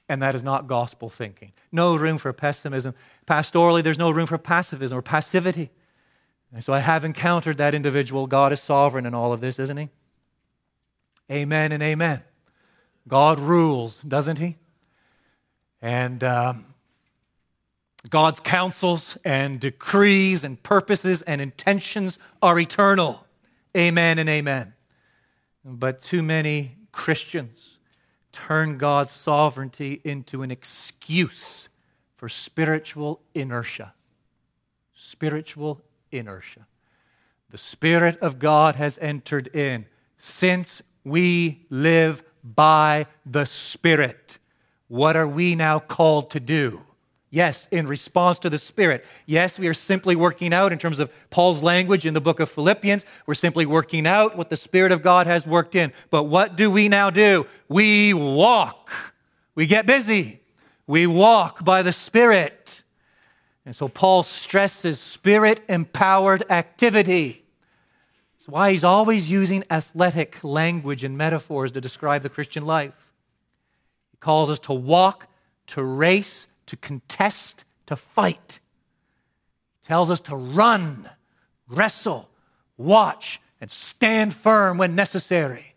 And 0.09 0.20
that 0.22 0.35
is 0.35 0.42
not 0.42 0.66
gospel 0.66 1.09
thinking. 1.09 1.53
No 1.70 1.96
room 1.96 2.18
for 2.18 2.33
pessimism. 2.33 2.94
Pastorally, 3.27 3.83
there's 3.83 3.98
no 3.98 4.11
room 4.11 4.27
for 4.27 4.38
passivism 4.38 4.92
or 4.92 5.03
passivity. 5.03 5.70
And 6.53 6.62
so 6.62 6.72
I 6.72 6.81
have 6.81 7.05
encountered 7.05 7.57
that 7.59 7.75
individual. 7.75 8.27
God 8.27 8.53
is 8.53 8.61
sovereign 8.61 9.07
in 9.07 9.14
all 9.14 9.33
of 9.33 9.40
this, 9.40 9.59
isn't 9.59 9.77
He? 9.77 9.88
Amen 11.31 11.72
and 11.72 11.83
amen. 11.83 12.22
God 13.09 13.38
rules, 13.38 14.03
doesn't 14.03 14.38
He? 14.38 14.59
And 15.83 16.23
um, 16.23 16.66
God's 18.09 18.40
counsels 18.40 19.18
and 19.25 19.61
decrees 19.61 20.45
and 20.45 20.62
purposes 20.62 21.23
and 21.23 21.40
intentions 21.40 22.18
are 22.40 22.59
eternal. 22.59 23.27
Amen 23.77 24.18
and 24.18 24.29
amen. 24.29 24.75
But 25.64 26.01
too 26.01 26.23
many 26.23 26.77
Christians 26.92 27.79
turn 28.31 28.79
God's 28.79 29.11
sovereignty 29.11 30.01
into 30.05 30.42
an 30.42 30.51
excuse 30.51 31.68
for 32.14 32.29
spiritual 32.29 33.21
inertia. 33.35 33.92
Spiritual 34.95 35.83
inertia. 36.11 36.66
The 37.51 37.59
Spirit 37.59 38.16
of 38.21 38.38
God 38.38 38.77
has 38.77 38.99
entered 38.99 39.49
in 39.55 39.87
since 40.16 40.83
we 41.05 41.66
live 41.68 42.23
by 42.42 43.07
the 43.27 43.45
Spirit. 43.45 44.38
What 44.92 45.16
are 45.16 45.26
we 45.26 45.55
now 45.55 45.78
called 45.78 46.28
to 46.33 46.38
do? 46.38 46.83
Yes, 47.31 47.66
in 47.70 47.87
response 47.87 48.38
to 48.40 48.50
the 48.50 48.59
Spirit. 48.59 49.07
Yes, 49.24 49.59
we 49.59 49.66
are 49.66 49.72
simply 49.72 50.14
working 50.14 50.52
out 50.52 50.70
in 50.70 50.78
terms 50.78 50.98
of 50.98 51.11
Paul's 51.31 51.62
language 51.62 52.05
in 52.05 52.12
the 52.12 52.20
book 52.20 52.40
of 52.40 52.50
Philippians. 52.50 53.07
We're 53.24 53.33
simply 53.33 53.64
working 53.64 54.07
out 54.07 54.37
what 54.37 54.50
the 54.50 54.57
Spirit 54.57 54.92
of 54.92 55.00
God 55.00 55.26
has 55.26 55.46
worked 55.46 55.74
in. 55.74 55.94
But 56.11 56.24
what 56.24 56.57
do 56.57 56.70
we 56.70 56.90
now 56.90 57.09
do? 57.09 57.46
We 57.70 58.12
walk. 58.12 58.90
We 59.55 59.66
get 59.66 59.87
busy. 59.87 60.40
We 60.87 61.07
walk 61.07 61.64
by 61.64 61.81
the 61.81 61.92
Spirit. 61.92 62.83
And 63.64 63.74
so 63.74 63.88
Paul 63.88 64.22
stresses 64.24 65.00
spirit 65.00 65.62
empowered 65.70 66.44
activity. 66.50 67.46
That's 68.35 68.46
why 68.46 68.72
he's 68.72 68.85
always 68.85 69.31
using 69.31 69.64
athletic 69.70 70.44
language 70.44 71.02
and 71.02 71.16
metaphors 71.16 71.72
to 71.72 71.81
describe 71.81 72.20
the 72.20 72.28
Christian 72.28 72.66
life 72.66 73.02
calls 74.23 74.49
us 74.49 74.61
to 74.61 74.73
walk, 74.73 75.27
to 75.67 75.83
race, 75.83 76.47
to 76.67 76.77
contest, 76.77 77.65
to 77.87 77.97
fight. 77.97 78.61
He 79.81 79.89
tells 79.89 80.13
us 80.13 80.21
to 80.23 80.37
run, 80.37 81.11
wrestle, 81.69 82.31
watch, 82.77 83.41
and 83.61 83.69
stand 83.69 84.33
firm 84.33 84.79
when 84.79 84.95
necessary. 84.95 85.75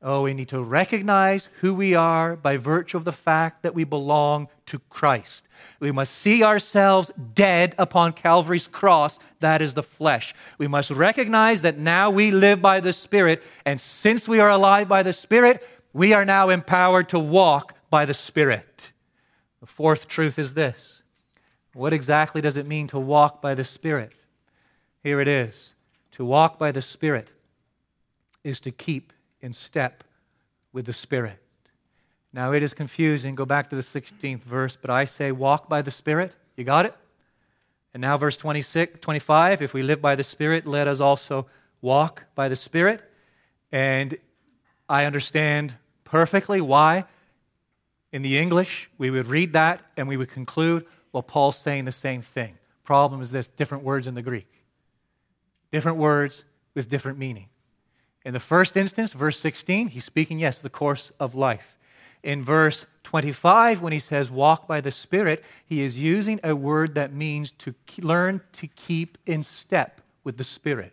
Oh, 0.00 0.22
we 0.22 0.32
need 0.32 0.48
to 0.48 0.62
recognize 0.62 1.48
who 1.60 1.74
we 1.74 1.94
are 1.94 2.36
by 2.36 2.56
virtue 2.56 2.96
of 2.96 3.04
the 3.04 3.12
fact 3.12 3.64
that 3.64 3.74
we 3.74 3.82
belong 3.82 4.48
to 4.66 4.78
Christ. 4.88 5.48
We 5.80 5.90
must 5.90 6.14
see 6.14 6.44
ourselves 6.44 7.10
dead 7.34 7.74
upon 7.76 8.12
Calvary's 8.12 8.68
cross. 8.68 9.18
That 9.40 9.60
is 9.60 9.74
the 9.74 9.82
flesh. 9.82 10.34
We 10.56 10.68
must 10.68 10.92
recognize 10.92 11.62
that 11.62 11.78
now 11.78 12.10
we 12.10 12.30
live 12.30 12.62
by 12.62 12.78
the 12.78 12.92
Spirit, 12.92 13.42
and 13.66 13.80
since 13.80 14.28
we 14.28 14.38
are 14.38 14.50
alive 14.50 14.88
by 14.88 15.02
the 15.02 15.12
Spirit, 15.12 15.66
we 15.92 16.12
are 16.12 16.24
now 16.24 16.48
empowered 16.48 17.08
to 17.10 17.18
walk 17.18 17.74
by 17.90 18.04
the 18.04 18.14
Spirit. 18.14 18.92
The 19.60 19.66
fourth 19.66 20.08
truth 20.08 20.38
is 20.38 20.54
this 20.54 21.02
What 21.74 21.92
exactly 21.92 22.40
does 22.40 22.56
it 22.56 22.66
mean 22.66 22.86
to 22.88 22.98
walk 22.98 23.42
by 23.42 23.54
the 23.54 23.64
Spirit? 23.64 24.14
Here 25.02 25.20
it 25.20 25.28
is 25.28 25.74
To 26.12 26.24
walk 26.24 26.58
by 26.58 26.72
the 26.72 26.82
Spirit 26.82 27.32
is 28.44 28.60
to 28.60 28.70
keep 28.70 29.12
in 29.40 29.52
step 29.52 30.04
with 30.72 30.86
the 30.86 30.92
Spirit. 30.92 31.38
Now 32.32 32.52
it 32.52 32.62
is 32.62 32.74
confusing. 32.74 33.34
Go 33.34 33.44
back 33.44 33.70
to 33.70 33.76
the 33.76 33.82
16th 33.82 34.42
verse, 34.42 34.76
but 34.76 34.90
I 34.90 35.04
say, 35.04 35.32
walk 35.32 35.68
by 35.68 35.82
the 35.82 35.90
Spirit. 35.90 36.34
You 36.56 36.64
got 36.64 36.86
it? 36.86 36.94
And 37.94 38.02
now, 38.02 38.16
verse 38.16 38.36
26, 38.36 39.00
25 39.00 39.62
if 39.62 39.72
we 39.72 39.82
live 39.82 40.00
by 40.00 40.14
the 40.14 40.22
Spirit, 40.22 40.66
let 40.66 40.86
us 40.86 41.00
also 41.00 41.46
walk 41.80 42.24
by 42.34 42.48
the 42.48 42.56
Spirit. 42.56 43.02
And 43.72 44.18
I 44.88 45.04
understand 45.04 45.76
perfectly 46.04 46.60
why. 46.60 47.04
In 48.10 48.22
the 48.22 48.38
English, 48.38 48.88
we 48.96 49.10
would 49.10 49.26
read 49.26 49.52
that 49.52 49.82
and 49.96 50.08
we 50.08 50.16
would 50.16 50.30
conclude, 50.30 50.86
well, 51.12 51.22
Paul's 51.22 51.58
saying 51.58 51.84
the 51.84 51.92
same 51.92 52.22
thing. 52.22 52.58
Problem 52.84 53.20
is 53.20 53.30
this 53.30 53.48
different 53.48 53.84
words 53.84 54.06
in 54.06 54.14
the 54.14 54.22
Greek. 54.22 54.48
Different 55.70 55.98
words 55.98 56.44
with 56.74 56.88
different 56.88 57.18
meaning. 57.18 57.48
In 58.24 58.32
the 58.32 58.40
first 58.40 58.76
instance, 58.76 59.12
verse 59.12 59.38
16, 59.38 59.88
he's 59.88 60.04
speaking, 60.04 60.38
yes, 60.38 60.58
the 60.58 60.70
course 60.70 61.12
of 61.20 61.34
life. 61.34 61.78
In 62.22 62.42
verse 62.42 62.86
25, 63.04 63.80
when 63.80 63.92
he 63.92 63.98
says 63.98 64.30
walk 64.30 64.66
by 64.66 64.80
the 64.80 64.90
Spirit, 64.90 65.44
he 65.64 65.82
is 65.82 65.98
using 65.98 66.40
a 66.42 66.56
word 66.56 66.94
that 66.94 67.12
means 67.12 67.52
to 67.52 67.74
learn 68.00 68.40
to 68.52 68.66
keep 68.66 69.18
in 69.26 69.42
step 69.42 70.00
with 70.24 70.36
the 70.36 70.44
Spirit. 70.44 70.92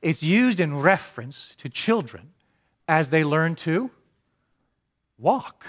It's 0.00 0.22
used 0.22 0.60
in 0.60 0.80
reference 0.80 1.54
to 1.56 1.68
children 1.68 2.30
as 2.92 3.08
they 3.08 3.24
learn 3.24 3.54
to 3.54 3.90
walk. 5.16 5.64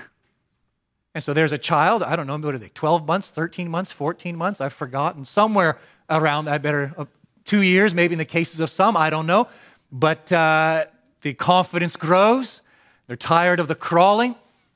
And 1.15 1.23
so 1.23 1.31
there's 1.31 1.53
a 1.53 1.57
child, 1.57 2.03
I 2.03 2.17
don't 2.17 2.27
know, 2.27 2.37
what 2.37 2.53
are 2.53 2.57
they, 2.57 2.67
12 2.67 3.07
months, 3.07 3.29
13 3.29 3.69
months, 3.69 3.93
14 3.93 4.35
months? 4.35 4.59
I've 4.59 4.73
forgotten. 4.73 5.23
Somewhere 5.23 5.77
around 6.09 6.45
that, 6.45 6.61
better, 6.61 6.93
uh, 6.97 7.05
two 7.45 7.61
years, 7.61 7.93
maybe 7.93 8.13
in 8.13 8.19
the 8.19 8.25
cases 8.25 8.59
of 8.59 8.69
some, 8.69 8.97
I 8.97 9.09
don't 9.09 9.25
know. 9.25 9.47
But 9.89 10.33
uh, 10.33 10.85
the 11.21 11.33
confidence 11.33 11.95
grows. 11.95 12.61
They're 13.07 13.15
tired 13.15 13.61
of 13.61 13.69
the 13.69 13.75
crawling. 13.75 14.35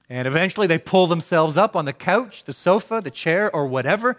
And 0.10 0.26
eventually 0.26 0.68
they 0.68 0.78
pull 0.78 1.08
themselves 1.08 1.58
up 1.58 1.76
on 1.76 1.84
the 1.84 1.92
couch, 1.92 2.46
the 2.46 2.54
sofa, 2.54 3.02
the 3.04 3.12
chair, 3.12 3.54
or 3.54 3.68
whatever, 3.68 4.16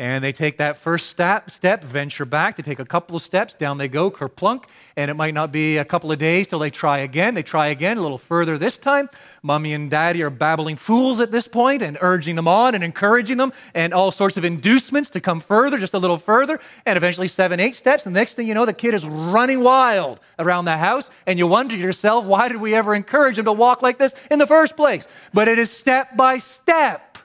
and 0.00 0.22
they 0.22 0.30
take 0.30 0.58
that 0.58 0.76
first 0.76 1.08
step, 1.08 1.50
step, 1.50 1.82
venture 1.82 2.24
back. 2.24 2.54
They 2.54 2.62
take 2.62 2.78
a 2.78 2.84
couple 2.84 3.16
of 3.16 3.22
steps, 3.22 3.56
down 3.56 3.78
they 3.78 3.88
go, 3.88 4.12
kerplunk. 4.12 4.64
And 4.96 5.10
it 5.10 5.14
might 5.14 5.34
not 5.34 5.50
be 5.50 5.76
a 5.76 5.84
couple 5.84 6.12
of 6.12 6.18
days 6.18 6.46
till 6.46 6.60
they 6.60 6.70
try 6.70 6.98
again. 6.98 7.34
They 7.34 7.42
try 7.42 7.66
again, 7.66 7.98
a 7.98 8.00
little 8.00 8.16
further 8.16 8.56
this 8.56 8.78
time. 8.78 9.10
Mommy 9.42 9.74
and 9.74 9.90
daddy 9.90 10.22
are 10.22 10.30
babbling 10.30 10.76
fools 10.76 11.20
at 11.20 11.32
this 11.32 11.48
point 11.48 11.82
and 11.82 11.98
urging 12.00 12.36
them 12.36 12.46
on 12.46 12.76
and 12.76 12.84
encouraging 12.84 13.38
them 13.38 13.52
and 13.74 13.92
all 13.92 14.12
sorts 14.12 14.36
of 14.36 14.44
inducements 14.44 15.10
to 15.10 15.20
come 15.20 15.40
further, 15.40 15.78
just 15.78 15.94
a 15.94 15.98
little 15.98 16.18
further. 16.18 16.60
And 16.86 16.96
eventually, 16.96 17.26
seven, 17.26 17.58
eight 17.58 17.74
steps. 17.74 18.06
And 18.06 18.14
the 18.14 18.20
next 18.20 18.36
thing 18.36 18.46
you 18.46 18.54
know, 18.54 18.66
the 18.66 18.72
kid 18.72 18.94
is 18.94 19.04
running 19.04 19.64
wild 19.64 20.20
around 20.38 20.66
the 20.66 20.76
house. 20.76 21.10
And 21.26 21.40
you 21.40 21.48
wonder 21.48 21.74
to 21.74 21.80
yourself, 21.80 22.24
why 22.24 22.46
did 22.46 22.58
we 22.58 22.72
ever 22.72 22.94
encourage 22.94 23.36
him 23.36 23.46
to 23.46 23.52
walk 23.52 23.82
like 23.82 23.98
this 23.98 24.14
in 24.30 24.38
the 24.38 24.46
first 24.46 24.76
place? 24.76 25.08
But 25.34 25.48
it 25.48 25.58
is 25.58 25.72
step 25.72 26.16
by 26.16 26.38
step. 26.38 27.18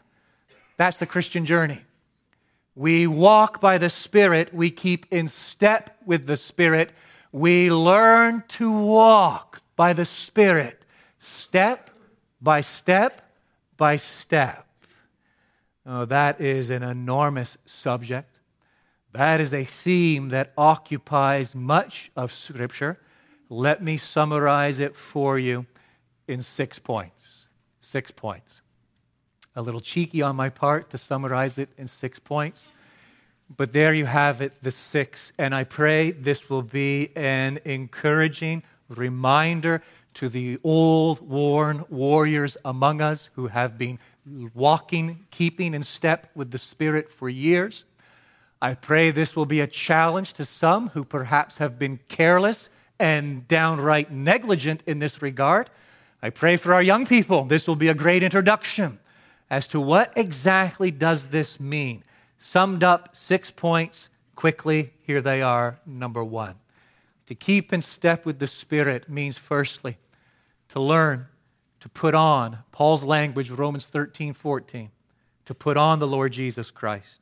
That's 0.77 0.97
the 0.97 1.05
Christian 1.05 1.45
journey. 1.45 1.83
We 2.75 3.05
walk 3.05 3.61
by 3.61 3.77
the 3.77 3.89
Spirit. 3.89 4.53
We 4.53 4.71
keep 4.71 5.05
in 5.11 5.27
step 5.27 5.97
with 6.05 6.25
the 6.25 6.37
Spirit. 6.37 6.91
We 7.31 7.71
learn 7.71 8.43
to 8.49 8.71
walk 8.71 9.61
by 9.75 9.93
the 9.93 10.05
Spirit, 10.05 10.85
step 11.17 11.89
by 12.41 12.61
step 12.61 13.21
by 13.77 13.95
step. 13.95 14.67
Oh, 15.85 16.05
that 16.05 16.39
is 16.39 16.69
an 16.69 16.83
enormous 16.83 17.57
subject. 17.65 18.29
That 19.11 19.39
is 19.39 19.53
a 19.53 19.63
theme 19.63 20.29
that 20.29 20.53
occupies 20.57 21.53
much 21.53 22.11
of 22.15 22.31
Scripture. 22.31 22.99
Let 23.49 23.83
me 23.83 23.97
summarize 23.97 24.79
it 24.79 24.95
for 24.95 25.37
you 25.37 25.67
in 26.27 26.41
six 26.41 26.79
points. 26.79 27.47
Six 27.81 28.11
points 28.11 28.62
a 29.55 29.61
little 29.61 29.79
cheeky 29.79 30.21
on 30.21 30.35
my 30.35 30.49
part 30.49 30.89
to 30.89 30.97
summarize 30.97 31.57
it 31.57 31.69
in 31.77 31.87
six 31.87 32.19
points. 32.19 32.69
But 33.55 33.71
there 33.71 33.93
you 33.93 34.05
have 34.05 34.41
it, 34.41 34.61
the 34.61 34.71
six. 34.71 35.31
And 35.37 35.53
I 35.53 35.63
pray 35.63 36.11
this 36.11 36.49
will 36.49 36.63
be 36.63 37.09
an 37.15 37.59
encouraging 37.65 38.63
reminder 38.89 39.83
to 40.15 40.29
the 40.29 40.59
old, 40.63 41.27
worn 41.27 41.85
warriors 41.89 42.57
among 42.63 43.01
us 43.01 43.29
who 43.35 43.47
have 43.47 43.77
been 43.77 43.99
walking, 44.53 45.25
keeping 45.31 45.73
in 45.73 45.83
step 45.83 46.29
with 46.35 46.51
the 46.51 46.57
Spirit 46.57 47.11
for 47.11 47.29
years. 47.29 47.85
I 48.61 48.75
pray 48.75 49.11
this 49.11 49.35
will 49.35 49.45
be 49.45 49.59
a 49.59 49.67
challenge 49.67 50.33
to 50.33 50.45
some 50.45 50.89
who 50.89 51.03
perhaps 51.03 51.57
have 51.57 51.77
been 51.77 51.99
careless 52.07 52.69
and 52.99 53.47
downright 53.47 54.11
negligent 54.11 54.83
in 54.87 54.99
this 54.99 55.21
regard. 55.21 55.69
I 56.21 56.29
pray 56.29 56.55
for 56.55 56.73
our 56.73 56.81
young 56.81 57.05
people. 57.05 57.43
This 57.43 57.67
will 57.67 57.75
be 57.75 57.89
a 57.89 57.93
great 57.93 58.23
introduction 58.23 58.99
as 59.49 59.67
to 59.69 59.79
what 59.79 60.11
exactly 60.15 60.91
does 60.91 61.27
this 61.27 61.59
mean. 61.59 62.03
Summed 62.37 62.83
up 62.83 63.15
six 63.15 63.51
points 63.51 64.09
quickly, 64.35 64.93
here 65.05 65.21
they 65.21 65.41
are. 65.41 65.79
Number 65.85 66.23
one. 66.23 66.55
To 67.27 67.35
keep 67.35 67.71
in 67.71 67.81
step 67.81 68.25
with 68.25 68.39
the 68.39 68.47
Spirit 68.47 69.07
means, 69.07 69.37
firstly, 69.37 69.97
to 70.69 70.79
learn 70.79 71.27
to 71.79 71.89
put 71.89 72.15
on 72.15 72.59
Paul's 72.71 73.03
language, 73.03 73.49
Romans 73.49 73.85
13, 73.85 74.33
14, 74.33 74.89
to 75.45 75.53
put 75.53 75.77
on 75.77 75.99
the 75.99 76.07
Lord 76.07 76.31
Jesus 76.31 76.71
Christ 76.71 77.21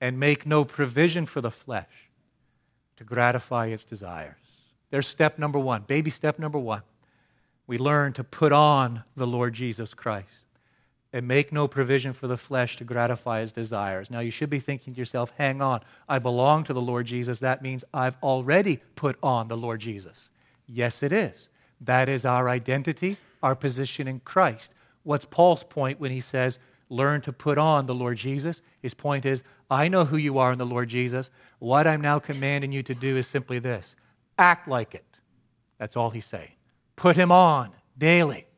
and 0.00 0.18
make 0.18 0.46
no 0.46 0.64
provision 0.64 1.26
for 1.26 1.40
the 1.40 1.50
flesh 1.50 2.10
to 2.96 3.04
gratify 3.04 3.66
its 3.66 3.84
desires. 3.84 4.36
There's 4.90 5.06
step 5.06 5.38
number 5.38 5.58
one, 5.58 5.82
baby 5.82 6.10
step 6.10 6.38
number 6.38 6.58
one. 6.58 6.82
We 7.66 7.78
learn 7.78 8.12
to 8.14 8.24
put 8.24 8.52
on 8.52 9.04
the 9.16 9.26
Lord 9.26 9.54
Jesus 9.54 9.94
Christ 9.94 10.45
and 11.16 11.26
make 11.26 11.50
no 11.50 11.66
provision 11.66 12.12
for 12.12 12.26
the 12.26 12.36
flesh 12.36 12.76
to 12.76 12.84
gratify 12.84 13.40
his 13.40 13.50
desires. 13.50 14.10
Now, 14.10 14.20
you 14.20 14.30
should 14.30 14.50
be 14.50 14.58
thinking 14.58 14.92
to 14.92 14.98
yourself, 14.98 15.32
hang 15.38 15.62
on, 15.62 15.80
I 16.06 16.18
belong 16.18 16.62
to 16.64 16.74
the 16.74 16.80
Lord 16.82 17.06
Jesus. 17.06 17.40
That 17.40 17.62
means 17.62 17.84
I've 17.94 18.18
already 18.22 18.80
put 18.96 19.16
on 19.22 19.48
the 19.48 19.56
Lord 19.56 19.80
Jesus. 19.80 20.28
Yes, 20.66 21.02
it 21.02 21.14
is. 21.14 21.48
That 21.80 22.10
is 22.10 22.26
our 22.26 22.50
identity, 22.50 23.16
our 23.42 23.54
position 23.54 24.06
in 24.06 24.20
Christ. 24.20 24.74
What's 25.04 25.24
Paul's 25.24 25.64
point 25.64 25.98
when 25.98 26.10
he 26.10 26.20
says, 26.20 26.58
learn 26.90 27.22
to 27.22 27.32
put 27.32 27.56
on 27.56 27.86
the 27.86 27.94
Lord 27.94 28.18
Jesus? 28.18 28.60
His 28.82 28.92
point 28.92 29.24
is, 29.24 29.42
I 29.70 29.88
know 29.88 30.04
who 30.04 30.18
you 30.18 30.36
are 30.36 30.52
in 30.52 30.58
the 30.58 30.66
Lord 30.66 30.90
Jesus. 30.90 31.30
What 31.60 31.86
I'm 31.86 32.02
now 32.02 32.18
commanding 32.18 32.72
you 32.72 32.82
to 32.82 32.94
do 32.94 33.16
is 33.16 33.26
simply 33.26 33.58
this 33.58 33.96
act 34.38 34.68
like 34.68 34.94
it. 34.94 35.18
That's 35.78 35.96
all 35.96 36.10
he's 36.10 36.26
saying. 36.26 36.52
Put 36.94 37.16
him 37.16 37.32
on 37.32 37.70
daily. 37.96 38.48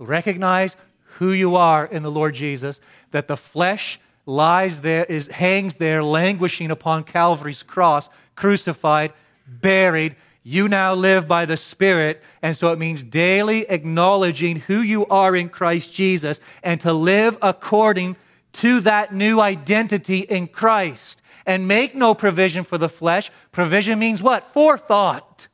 Recognize 0.00 0.76
who 1.18 1.32
you 1.32 1.56
are 1.56 1.84
in 1.84 2.02
the 2.02 2.10
Lord 2.10 2.34
Jesus, 2.34 2.80
that 3.10 3.28
the 3.28 3.36
flesh 3.36 3.98
lies 4.26 4.80
there, 4.80 5.04
is, 5.04 5.28
hangs 5.28 5.76
there, 5.76 6.02
languishing 6.02 6.70
upon 6.70 7.02
Calvary's 7.02 7.62
cross, 7.62 8.08
crucified, 8.36 9.12
buried. 9.46 10.14
You 10.42 10.68
now 10.68 10.94
live 10.94 11.26
by 11.26 11.44
the 11.44 11.56
Spirit. 11.56 12.22
And 12.42 12.56
so 12.56 12.72
it 12.72 12.78
means 12.78 13.02
daily 13.02 13.68
acknowledging 13.68 14.60
who 14.60 14.80
you 14.80 15.06
are 15.06 15.34
in 15.34 15.48
Christ 15.48 15.92
Jesus 15.92 16.40
and 16.62 16.80
to 16.82 16.92
live 16.92 17.36
according 17.42 18.16
to 18.54 18.80
that 18.80 19.14
new 19.14 19.40
identity 19.40 20.20
in 20.20 20.46
Christ. 20.46 21.22
And 21.46 21.66
make 21.66 21.94
no 21.94 22.14
provision 22.14 22.64
for 22.64 22.76
the 22.76 22.88
flesh. 22.88 23.30
Provision 23.52 23.98
means 23.98 24.22
what? 24.22 24.44
Forethought. 24.44 25.48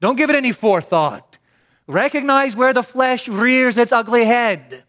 Don't 0.00 0.16
give 0.16 0.28
it 0.28 0.36
any 0.36 0.52
forethought. 0.52 1.33
Recognize 1.86 2.56
where 2.56 2.72
the 2.72 2.82
flesh 2.82 3.28
rears 3.28 3.76
its 3.76 3.92
ugly 3.92 4.24
head 4.24 4.84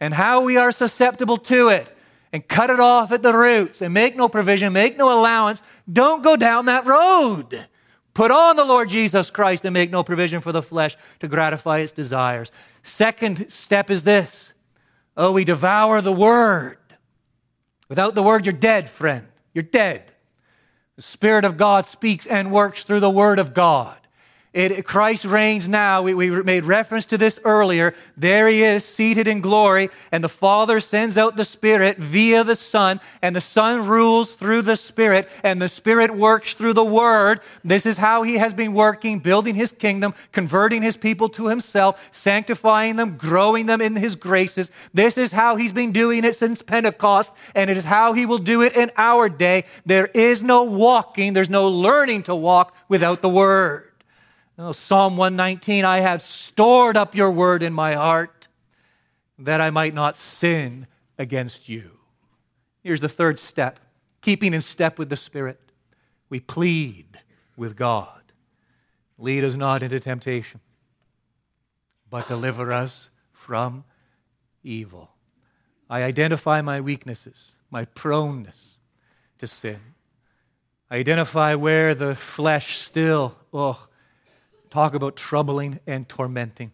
and 0.00 0.12
how 0.12 0.44
we 0.44 0.56
are 0.56 0.72
susceptible 0.72 1.38
to 1.38 1.68
it 1.68 1.90
and 2.32 2.46
cut 2.46 2.68
it 2.68 2.80
off 2.80 3.12
at 3.12 3.22
the 3.22 3.32
roots 3.32 3.80
and 3.80 3.94
make 3.94 4.16
no 4.16 4.28
provision, 4.28 4.72
make 4.72 4.98
no 4.98 5.12
allowance. 5.18 5.62
Don't 5.90 6.22
go 6.22 6.36
down 6.36 6.66
that 6.66 6.86
road. 6.86 7.66
Put 8.12 8.30
on 8.30 8.56
the 8.56 8.64
Lord 8.64 8.88
Jesus 8.88 9.30
Christ 9.30 9.64
and 9.64 9.72
make 9.72 9.90
no 9.90 10.04
provision 10.04 10.40
for 10.40 10.52
the 10.52 10.62
flesh 10.62 10.96
to 11.20 11.28
gratify 11.28 11.78
its 11.78 11.92
desires. 11.92 12.52
Second 12.82 13.50
step 13.50 13.90
is 13.90 14.04
this 14.04 14.52
oh, 15.16 15.32
we 15.32 15.44
devour 15.44 16.00
the 16.00 16.12
word. 16.12 16.78
Without 17.88 18.14
the 18.14 18.22
word, 18.22 18.46
you're 18.46 18.52
dead, 18.52 18.90
friend. 18.90 19.28
You're 19.52 19.62
dead. 19.62 20.12
The 20.96 21.02
Spirit 21.02 21.44
of 21.44 21.56
God 21.56 21.86
speaks 21.86 22.26
and 22.26 22.52
works 22.52 22.84
through 22.84 23.00
the 23.00 23.10
word 23.10 23.38
of 23.38 23.54
God. 23.54 23.96
It, 24.54 24.84
Christ 24.84 25.24
reigns 25.24 25.68
now. 25.68 26.02
We, 26.02 26.14
we 26.14 26.30
made 26.44 26.64
reference 26.64 27.06
to 27.06 27.18
this 27.18 27.40
earlier. 27.44 27.92
There 28.16 28.46
he 28.46 28.62
is, 28.62 28.84
seated 28.84 29.26
in 29.26 29.40
glory, 29.40 29.90
and 30.12 30.22
the 30.22 30.28
Father 30.28 30.78
sends 30.78 31.18
out 31.18 31.36
the 31.36 31.44
Spirit 31.44 31.98
via 31.98 32.44
the 32.44 32.54
Son, 32.54 33.00
and 33.20 33.34
the 33.34 33.40
Son 33.40 33.84
rules 33.84 34.32
through 34.32 34.62
the 34.62 34.76
Spirit, 34.76 35.28
and 35.42 35.60
the 35.60 35.66
Spirit 35.66 36.12
works 36.12 36.54
through 36.54 36.74
the 36.74 36.84
Word. 36.84 37.40
This 37.64 37.84
is 37.84 37.98
how 37.98 38.22
he 38.22 38.38
has 38.38 38.54
been 38.54 38.74
working, 38.74 39.18
building 39.18 39.56
his 39.56 39.72
kingdom, 39.72 40.14
converting 40.30 40.82
his 40.82 40.96
people 40.96 41.28
to 41.30 41.48
himself, 41.48 42.00
sanctifying 42.12 42.94
them, 42.94 43.16
growing 43.16 43.66
them 43.66 43.80
in 43.80 43.96
his 43.96 44.14
graces. 44.14 44.70
This 44.92 45.18
is 45.18 45.32
how 45.32 45.56
he's 45.56 45.72
been 45.72 45.90
doing 45.90 46.22
it 46.22 46.36
since 46.36 46.62
Pentecost, 46.62 47.32
and 47.56 47.70
it 47.70 47.76
is 47.76 47.84
how 47.86 48.12
he 48.12 48.24
will 48.24 48.38
do 48.38 48.62
it 48.62 48.76
in 48.76 48.92
our 48.96 49.28
day. 49.28 49.64
There 49.84 50.06
is 50.14 50.44
no 50.44 50.62
walking, 50.62 51.32
there's 51.32 51.50
no 51.50 51.68
learning 51.68 52.22
to 52.24 52.36
walk 52.36 52.72
without 52.88 53.20
the 53.20 53.28
Word. 53.28 53.90
Oh, 54.56 54.72
Psalm 54.72 55.16
119 55.16 55.84
I 55.84 56.00
have 56.00 56.22
stored 56.22 56.96
up 56.96 57.14
your 57.14 57.32
word 57.32 57.62
in 57.62 57.72
my 57.72 57.94
heart 57.94 58.46
that 59.38 59.60
I 59.60 59.70
might 59.70 59.94
not 59.94 60.16
sin 60.16 60.86
against 61.18 61.68
you. 61.68 61.98
Here's 62.82 63.00
the 63.00 63.08
third 63.08 63.38
step 63.38 63.80
keeping 64.20 64.54
in 64.54 64.60
step 64.60 64.98
with 64.98 65.10
the 65.10 65.16
Spirit. 65.16 65.60
We 66.28 66.40
plead 66.40 67.18
with 67.56 67.76
God. 67.76 68.22
Lead 69.18 69.44
us 69.44 69.54
not 69.54 69.82
into 69.82 70.00
temptation, 70.00 70.60
but 72.08 72.26
deliver 72.26 72.72
us 72.72 73.10
from 73.32 73.84
evil. 74.62 75.10
I 75.90 76.02
identify 76.02 76.62
my 76.62 76.80
weaknesses, 76.80 77.52
my 77.70 77.84
proneness 77.84 78.78
to 79.38 79.46
sin. 79.46 79.80
I 80.90 80.96
identify 80.96 81.54
where 81.54 81.94
the 81.94 82.14
flesh 82.14 82.78
still, 82.78 83.36
oh, 83.52 83.88
talk 84.74 84.92
about 84.92 85.14
troubling 85.14 85.78
and 85.86 86.08
tormenting, 86.08 86.72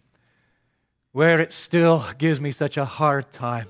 where 1.12 1.38
it 1.38 1.52
still 1.52 2.02
gives 2.16 2.40
me 2.40 2.50
such 2.50 2.78
a 2.78 2.86
hard 2.86 3.30
time. 3.30 3.66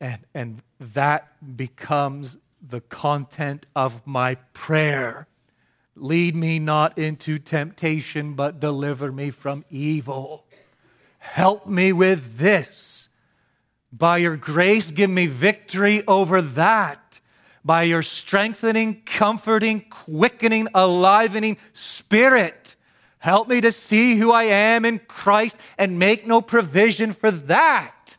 And, 0.00 0.20
and 0.32 0.62
that 0.78 1.56
becomes 1.56 2.38
the 2.62 2.80
content 2.80 3.66
of 3.74 4.06
my 4.06 4.36
prayer. 4.52 5.26
Lead 5.96 6.36
me 6.36 6.60
not 6.60 6.96
into 6.96 7.36
temptation, 7.38 8.34
but 8.34 8.60
deliver 8.60 9.10
me 9.10 9.30
from 9.30 9.64
evil. 9.70 10.44
Help 11.18 11.66
me 11.66 11.92
with 11.92 12.38
this. 12.38 13.08
By 13.92 14.18
your 14.18 14.36
grace, 14.36 14.92
give 14.92 15.10
me 15.10 15.26
victory 15.26 16.06
over 16.06 16.40
that. 16.40 17.20
By 17.64 17.82
your 17.82 18.04
strengthening, 18.04 19.02
comforting, 19.04 19.80
quickening, 19.90 20.68
alivening 20.68 21.56
spirit, 21.72 22.76
help 23.20 23.48
me 23.48 23.60
to 23.60 23.70
see 23.70 24.16
who 24.16 24.32
I 24.32 24.44
am 24.44 24.84
in 24.84 24.98
Christ 24.98 25.56
and 25.78 25.98
make 25.98 26.26
no 26.26 26.42
provision 26.42 27.12
for 27.12 27.30
that. 27.30 28.16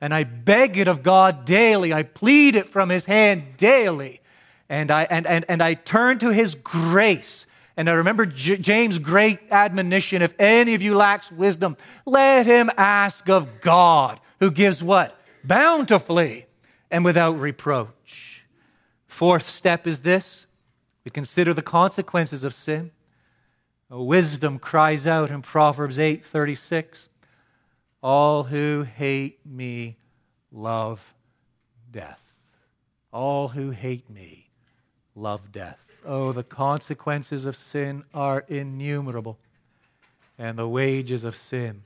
And 0.00 0.14
I 0.14 0.24
beg 0.24 0.76
it 0.76 0.88
of 0.88 1.02
God 1.02 1.44
daily. 1.44 1.92
I 1.92 2.02
plead 2.02 2.56
it 2.56 2.68
from 2.68 2.88
his 2.88 3.06
hand 3.06 3.56
daily. 3.56 4.20
And 4.68 4.90
I, 4.90 5.04
and, 5.04 5.26
and, 5.26 5.44
and 5.48 5.62
I 5.62 5.74
turn 5.74 6.18
to 6.20 6.30
his 6.30 6.54
grace. 6.54 7.46
And 7.76 7.88
I 7.88 7.94
remember 7.94 8.26
J- 8.26 8.58
James' 8.58 8.98
great 8.98 9.38
admonition 9.50 10.22
if 10.22 10.34
any 10.38 10.74
of 10.74 10.82
you 10.82 10.94
lacks 10.94 11.32
wisdom, 11.32 11.76
let 12.04 12.46
him 12.46 12.70
ask 12.76 13.28
of 13.28 13.60
God, 13.60 14.20
who 14.40 14.50
gives 14.50 14.82
what? 14.82 15.18
Bountifully 15.44 16.46
and 16.90 17.04
without 17.04 17.38
reproach. 17.38 18.44
Fourth 19.06 19.48
step 19.48 19.86
is 19.86 20.00
this 20.00 20.46
we 21.04 21.10
consider 21.10 21.52
the 21.54 21.62
consequences 21.62 22.44
of 22.44 22.54
sin. 22.54 22.90
Wisdom 23.92 24.58
cries 24.58 25.06
out 25.06 25.30
in 25.30 25.42
Proverbs 25.42 25.98
8:36, 25.98 27.10
All 28.02 28.44
who 28.44 28.84
hate 28.84 29.44
me 29.44 29.98
love 30.50 31.12
death. 31.90 32.32
All 33.12 33.48
who 33.48 33.70
hate 33.70 34.08
me 34.08 34.48
love 35.14 35.52
death. 35.52 35.86
Oh, 36.06 36.32
the 36.32 36.42
consequences 36.42 37.44
of 37.44 37.54
sin 37.54 38.04
are 38.14 38.46
innumerable, 38.48 39.38
and 40.38 40.58
the 40.58 40.68
wages 40.68 41.22
of 41.22 41.36
sin 41.36 41.84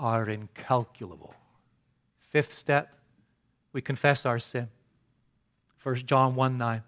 are 0.00 0.26
incalculable. 0.26 1.34
Fifth 2.20 2.54
step, 2.54 2.98
we 3.74 3.82
confess 3.82 4.24
our 4.24 4.38
sin. 4.38 4.70
1 5.82 5.96
John 6.06 6.34
1 6.34 6.56
9. 6.56 6.82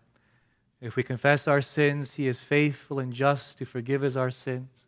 If 0.86 0.94
we 0.94 1.02
confess 1.02 1.48
our 1.48 1.62
sins, 1.62 2.14
he 2.14 2.28
is 2.28 2.38
faithful 2.38 3.00
and 3.00 3.12
just 3.12 3.58
to 3.58 3.64
forgive 3.66 4.04
us 4.04 4.14
our 4.14 4.30
sins 4.30 4.86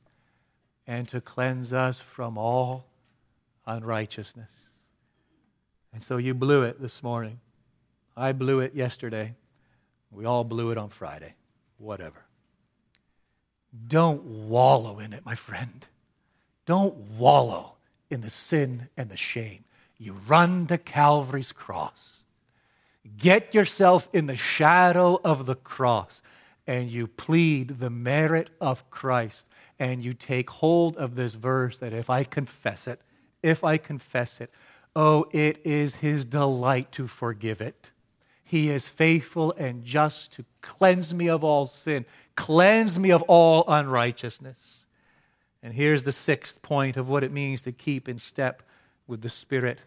and 0.87 1.09
to 1.09 1.21
cleanse 1.21 1.73
us 1.73 1.99
from 1.99 2.39
all 2.39 2.87
unrighteousness. 3.67 4.53
And 5.93 6.01
so 6.01 6.17
you 6.17 6.35
blew 6.35 6.63
it 6.63 6.81
this 6.81 7.03
morning. 7.03 7.41
I 8.17 8.31
blew 8.31 8.61
it 8.61 8.77
yesterday. 8.77 9.35
We 10.13 10.25
all 10.25 10.45
blew 10.45 10.71
it 10.71 10.79
on 10.79 10.91
Friday. 10.91 11.35
Whatever. 11.79 12.27
Don't 13.89 14.23
wallow 14.23 15.01
in 15.01 15.13
it, 15.13 15.27
my 15.27 15.35
friend. 15.35 15.85
Don't 16.65 16.95
wallow 16.95 17.75
in 18.09 18.21
the 18.21 18.31
sin 18.31 18.89
and 18.97 19.11
the 19.11 19.17
shame. 19.17 19.65
You 19.99 20.13
run 20.29 20.69
to 20.69 20.79
Calvary's 20.79 21.51
cross. 21.51 22.18
Get 23.17 23.55
yourself 23.55 24.09
in 24.13 24.27
the 24.27 24.37
shadow 24.37 25.21
of 25.25 25.47
the 25.47 25.55
cross 25.55 26.23
and 26.67 26.91
you 26.91 27.07
plead 27.07 27.79
the 27.79 27.91
merit 27.91 28.51
of 28.61 28.89
Christ 28.91 29.49
and 29.79 30.05
you 30.05 30.13
take 30.13 30.51
hold 30.51 30.97
of 30.97 31.15
this 31.15 31.35
verse 31.35 31.79
that 31.79 31.93
if 31.93 32.11
I 32.11 32.25
confess 32.25 32.87
it, 32.87 33.01
if 33.43 33.65
I 33.65 33.79
confess 33.79 34.41
it. 34.41 34.51
Oh, 34.95 35.27
it 35.33 35.65
is 35.65 35.97
his 35.97 36.25
delight 36.25 36.91
to 36.93 37.07
forgive 37.07 37.61
it. 37.61 37.93
He 38.45 38.71
is 38.71 38.89
faithful 38.89 39.55
and 39.57 39.85
just 39.85 40.33
to 40.33 40.45
cleanse 40.61 41.15
me 41.15 41.29
of 41.29 41.45
all 41.45 41.67
sin, 41.67 42.07
cleanse 42.35 42.99
me 42.99 43.11
of 43.11 43.23
all 43.23 43.65
unrighteousness. 43.69 44.79
And 45.63 45.75
here's 45.75 46.05
the 46.05 46.13
sixth 46.13 46.63
point 46.63 46.97
of 46.97 47.09
what 47.09 47.25
it 47.25 47.33
means 47.33 47.63
to 47.63 47.73
keep 47.73 48.09
in 48.09 48.19
step 48.19 48.63
with 49.07 49.23
the 49.23 49.29
Spirit. 49.29 49.83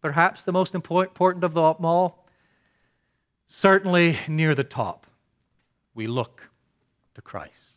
Perhaps 0.00 0.44
the 0.44 0.52
most 0.52 0.74
important 0.74 1.44
of 1.44 1.54
them 1.54 1.84
all, 1.84 2.17
certainly 3.48 4.16
near 4.28 4.54
the 4.54 4.62
top, 4.62 5.06
we 5.94 6.06
look 6.06 6.50
to 7.14 7.22
Christ. 7.22 7.72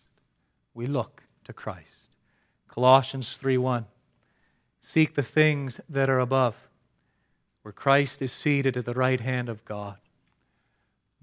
We 0.75 0.85
look 0.85 1.23
to 1.45 1.53
Christ. 1.53 2.11
Colossians 2.67 3.35
3 3.35 3.57
1. 3.57 3.85
Seek 4.79 5.15
the 5.15 5.23
things 5.23 5.79
that 5.89 6.09
are 6.09 6.19
above, 6.19 6.69
where 7.63 7.71
Christ 7.71 8.21
is 8.21 8.31
seated 8.31 8.77
at 8.77 8.85
the 8.85 8.93
right 8.93 9.19
hand 9.19 9.49
of 9.49 9.65
God. 9.65 9.97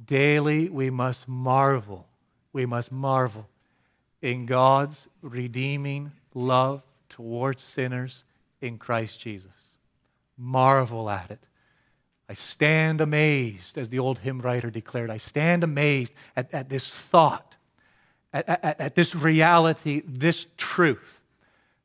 Daily 0.05 0.69
we 0.69 0.91
must 0.91 1.29
marvel, 1.29 2.07
we 2.53 2.67
must 2.67 2.91
marvel 2.91 3.49
in 4.23 4.47
God's 4.47 5.09
redeeming 5.23 6.13
love 6.35 6.83
towards 7.09 7.63
sinners 7.63 8.25
in 8.61 8.79
Christ 8.79 9.21
Jesus. 9.21 9.51
Marvel 10.37 11.11
at 11.11 11.31
it. 11.31 11.48
I 12.29 12.35
stand 12.35 13.01
amazed, 13.01 13.79
as 13.79 13.89
the 13.89 13.99
old 13.99 14.19
hymn 14.19 14.41
writer 14.41 14.71
declared, 14.71 15.11
I 15.11 15.17
stand 15.17 15.65
amazed 15.65 16.15
at, 16.37 16.53
at 16.53 16.69
this 16.69 16.91
thought, 16.91 17.57
at, 18.33 18.49
at, 18.49 18.81
at 18.81 18.95
this 18.95 19.15
reality, 19.15 20.03
this 20.07 20.47
truth 20.57 21.23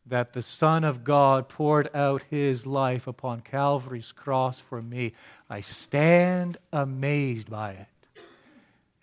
that 0.06 0.34
the 0.34 0.42
Son 0.42 0.84
of 0.84 1.04
God 1.04 1.48
poured 1.48 1.90
out 1.96 2.24
his 2.30 2.68
life 2.68 3.08
upon 3.08 3.40
Calvary's 3.40 4.12
cross 4.12 4.60
for 4.60 4.82
me. 4.82 5.14
I 5.50 5.62
stand 5.62 6.58
amazed 6.74 7.50
by 7.50 7.72
it. 7.72 7.88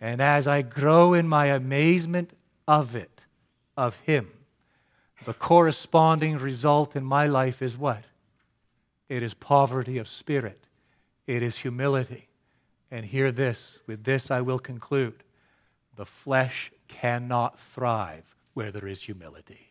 And 0.00 0.20
as 0.20 0.46
I 0.46 0.62
grow 0.62 1.14
in 1.14 1.28
my 1.28 1.46
amazement 1.46 2.32
of 2.68 2.94
it, 2.94 3.24
of 3.76 3.96
him, 4.00 4.30
the 5.24 5.34
corresponding 5.34 6.38
result 6.38 6.96
in 6.96 7.04
my 7.04 7.26
life 7.26 7.62
is 7.62 7.76
what? 7.76 8.04
It 9.08 9.22
is 9.22 9.34
poverty 9.34 9.98
of 9.98 10.08
spirit, 10.08 10.66
it 11.30 11.44
is 11.44 11.58
humility. 11.58 12.26
And 12.90 13.06
hear 13.06 13.30
this 13.30 13.82
with 13.86 14.02
this 14.02 14.32
I 14.32 14.40
will 14.40 14.58
conclude 14.58 15.22
the 15.94 16.04
flesh 16.04 16.72
cannot 16.88 17.58
thrive 17.58 18.34
where 18.52 18.72
there 18.72 18.88
is 18.88 19.02
humility. 19.02 19.68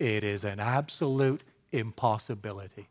It 0.00 0.24
is 0.24 0.44
an 0.44 0.58
absolute 0.58 1.44
impossibility. 1.70 2.88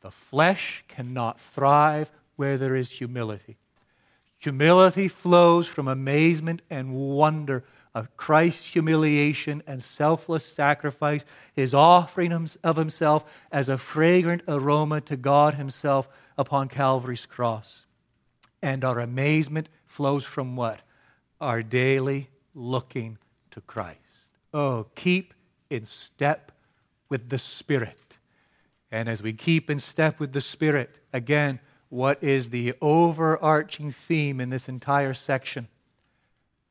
The 0.00 0.10
flesh 0.10 0.82
cannot 0.88 1.38
thrive 1.38 2.10
where 2.36 2.56
there 2.56 2.74
is 2.74 2.90
humility. 2.90 3.58
Humility 4.40 5.08
flows 5.08 5.66
from 5.66 5.88
amazement 5.88 6.62
and 6.70 6.94
wonder 6.94 7.64
of 7.94 8.16
Christ's 8.16 8.72
humiliation 8.72 9.62
and 9.66 9.82
selfless 9.82 10.44
sacrifice, 10.44 11.24
his 11.54 11.72
offering 11.72 12.32
of 12.64 12.76
himself 12.76 13.24
as 13.52 13.68
a 13.68 13.78
fragrant 13.78 14.42
aroma 14.48 15.00
to 15.02 15.16
God 15.16 15.54
himself 15.54 16.08
upon 16.36 16.68
Calvary's 16.68 17.26
cross. 17.26 17.86
And 18.60 18.84
our 18.84 18.98
amazement 18.98 19.68
flows 19.86 20.24
from 20.24 20.56
what? 20.56 20.82
Our 21.40 21.62
daily 21.62 22.30
looking 22.54 23.18
to 23.52 23.60
Christ. 23.60 23.98
Oh, 24.52 24.86
keep 24.94 25.34
in 25.70 25.84
step 25.84 26.52
with 27.08 27.28
the 27.28 27.38
Spirit. 27.38 28.18
And 28.90 29.08
as 29.08 29.22
we 29.22 29.32
keep 29.32 29.70
in 29.70 29.78
step 29.78 30.18
with 30.18 30.32
the 30.32 30.40
Spirit, 30.40 30.98
again, 31.12 31.60
what 31.88 32.22
is 32.22 32.50
the 32.50 32.74
overarching 32.80 33.90
theme 33.90 34.40
in 34.40 34.50
this 34.50 34.68
entire 34.68 35.14
section? 35.14 35.68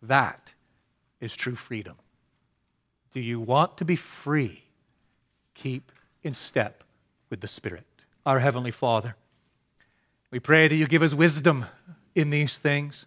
That 0.02 0.53
is 1.24 1.36
true 1.36 1.56
freedom. 1.56 1.96
Do 3.12 3.22
you 3.22 3.40
want 3.40 3.78
to 3.78 3.86
be 3.86 3.96
free? 3.96 4.64
Keep 5.54 5.92
in 6.22 6.34
step 6.34 6.84
with 7.30 7.42
the 7.42 7.48
Spirit. 7.48 7.86
Our 8.26 8.40
Heavenly 8.40 8.72
Father, 8.72 9.16
we 10.32 10.40
pray 10.40 10.68
that 10.68 10.76
you 10.76 10.86
give 10.86 11.02
us 11.02 11.14
wisdom 11.14 11.66
in 12.14 12.30
these 12.30 12.58
things. 12.58 13.06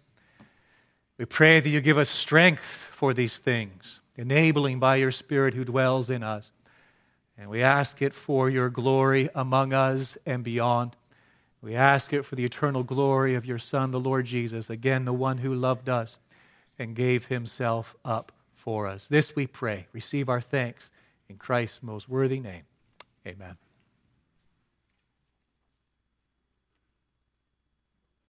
We 1.17 1.25
pray 1.25 1.59
that 1.59 1.69
you 1.69 1.81
give 1.81 1.97
us 1.97 2.09
strength 2.09 2.89
for 2.91 3.13
these 3.13 3.37
things 3.37 4.01
enabling 4.15 4.79
by 4.79 4.95
your 4.95 5.11
Spirit 5.11 5.53
who 5.53 5.63
dwells 5.63 6.09
in 6.09 6.23
us. 6.23 6.51
And 7.37 7.49
we 7.51 7.61
ask 7.61 8.01
it 8.01 8.13
for 8.13 8.49
your 8.49 8.69
glory 8.69 9.29
among 9.35 9.73
us 9.73 10.17
and 10.25 10.43
beyond. 10.43 10.95
We 11.61 11.75
ask 11.75 12.13
it 12.13 12.23
for 12.23 12.35
the 12.35 12.45
eternal 12.45 12.83
glory 12.83 13.35
of 13.35 13.45
your 13.45 13.59
Son, 13.59 13.91
the 13.91 13.99
Lord 13.99 14.25
Jesus, 14.25 14.71
again, 14.71 15.05
the 15.05 15.13
one 15.13 15.39
who 15.39 15.53
loved 15.53 15.87
us 15.87 16.17
and 16.79 16.95
gave 16.95 17.27
himself 17.27 17.95
up 18.05 18.31
for 18.53 18.87
us. 18.87 19.07
This 19.07 19.35
we 19.35 19.47
pray. 19.47 19.87
Receive 19.93 20.29
our 20.29 20.41
thanks 20.41 20.91
in 21.29 21.37
Christ's 21.37 21.83
most 21.83 22.09
worthy 22.09 22.39
name. 22.39 22.63
Amen. 23.25 23.57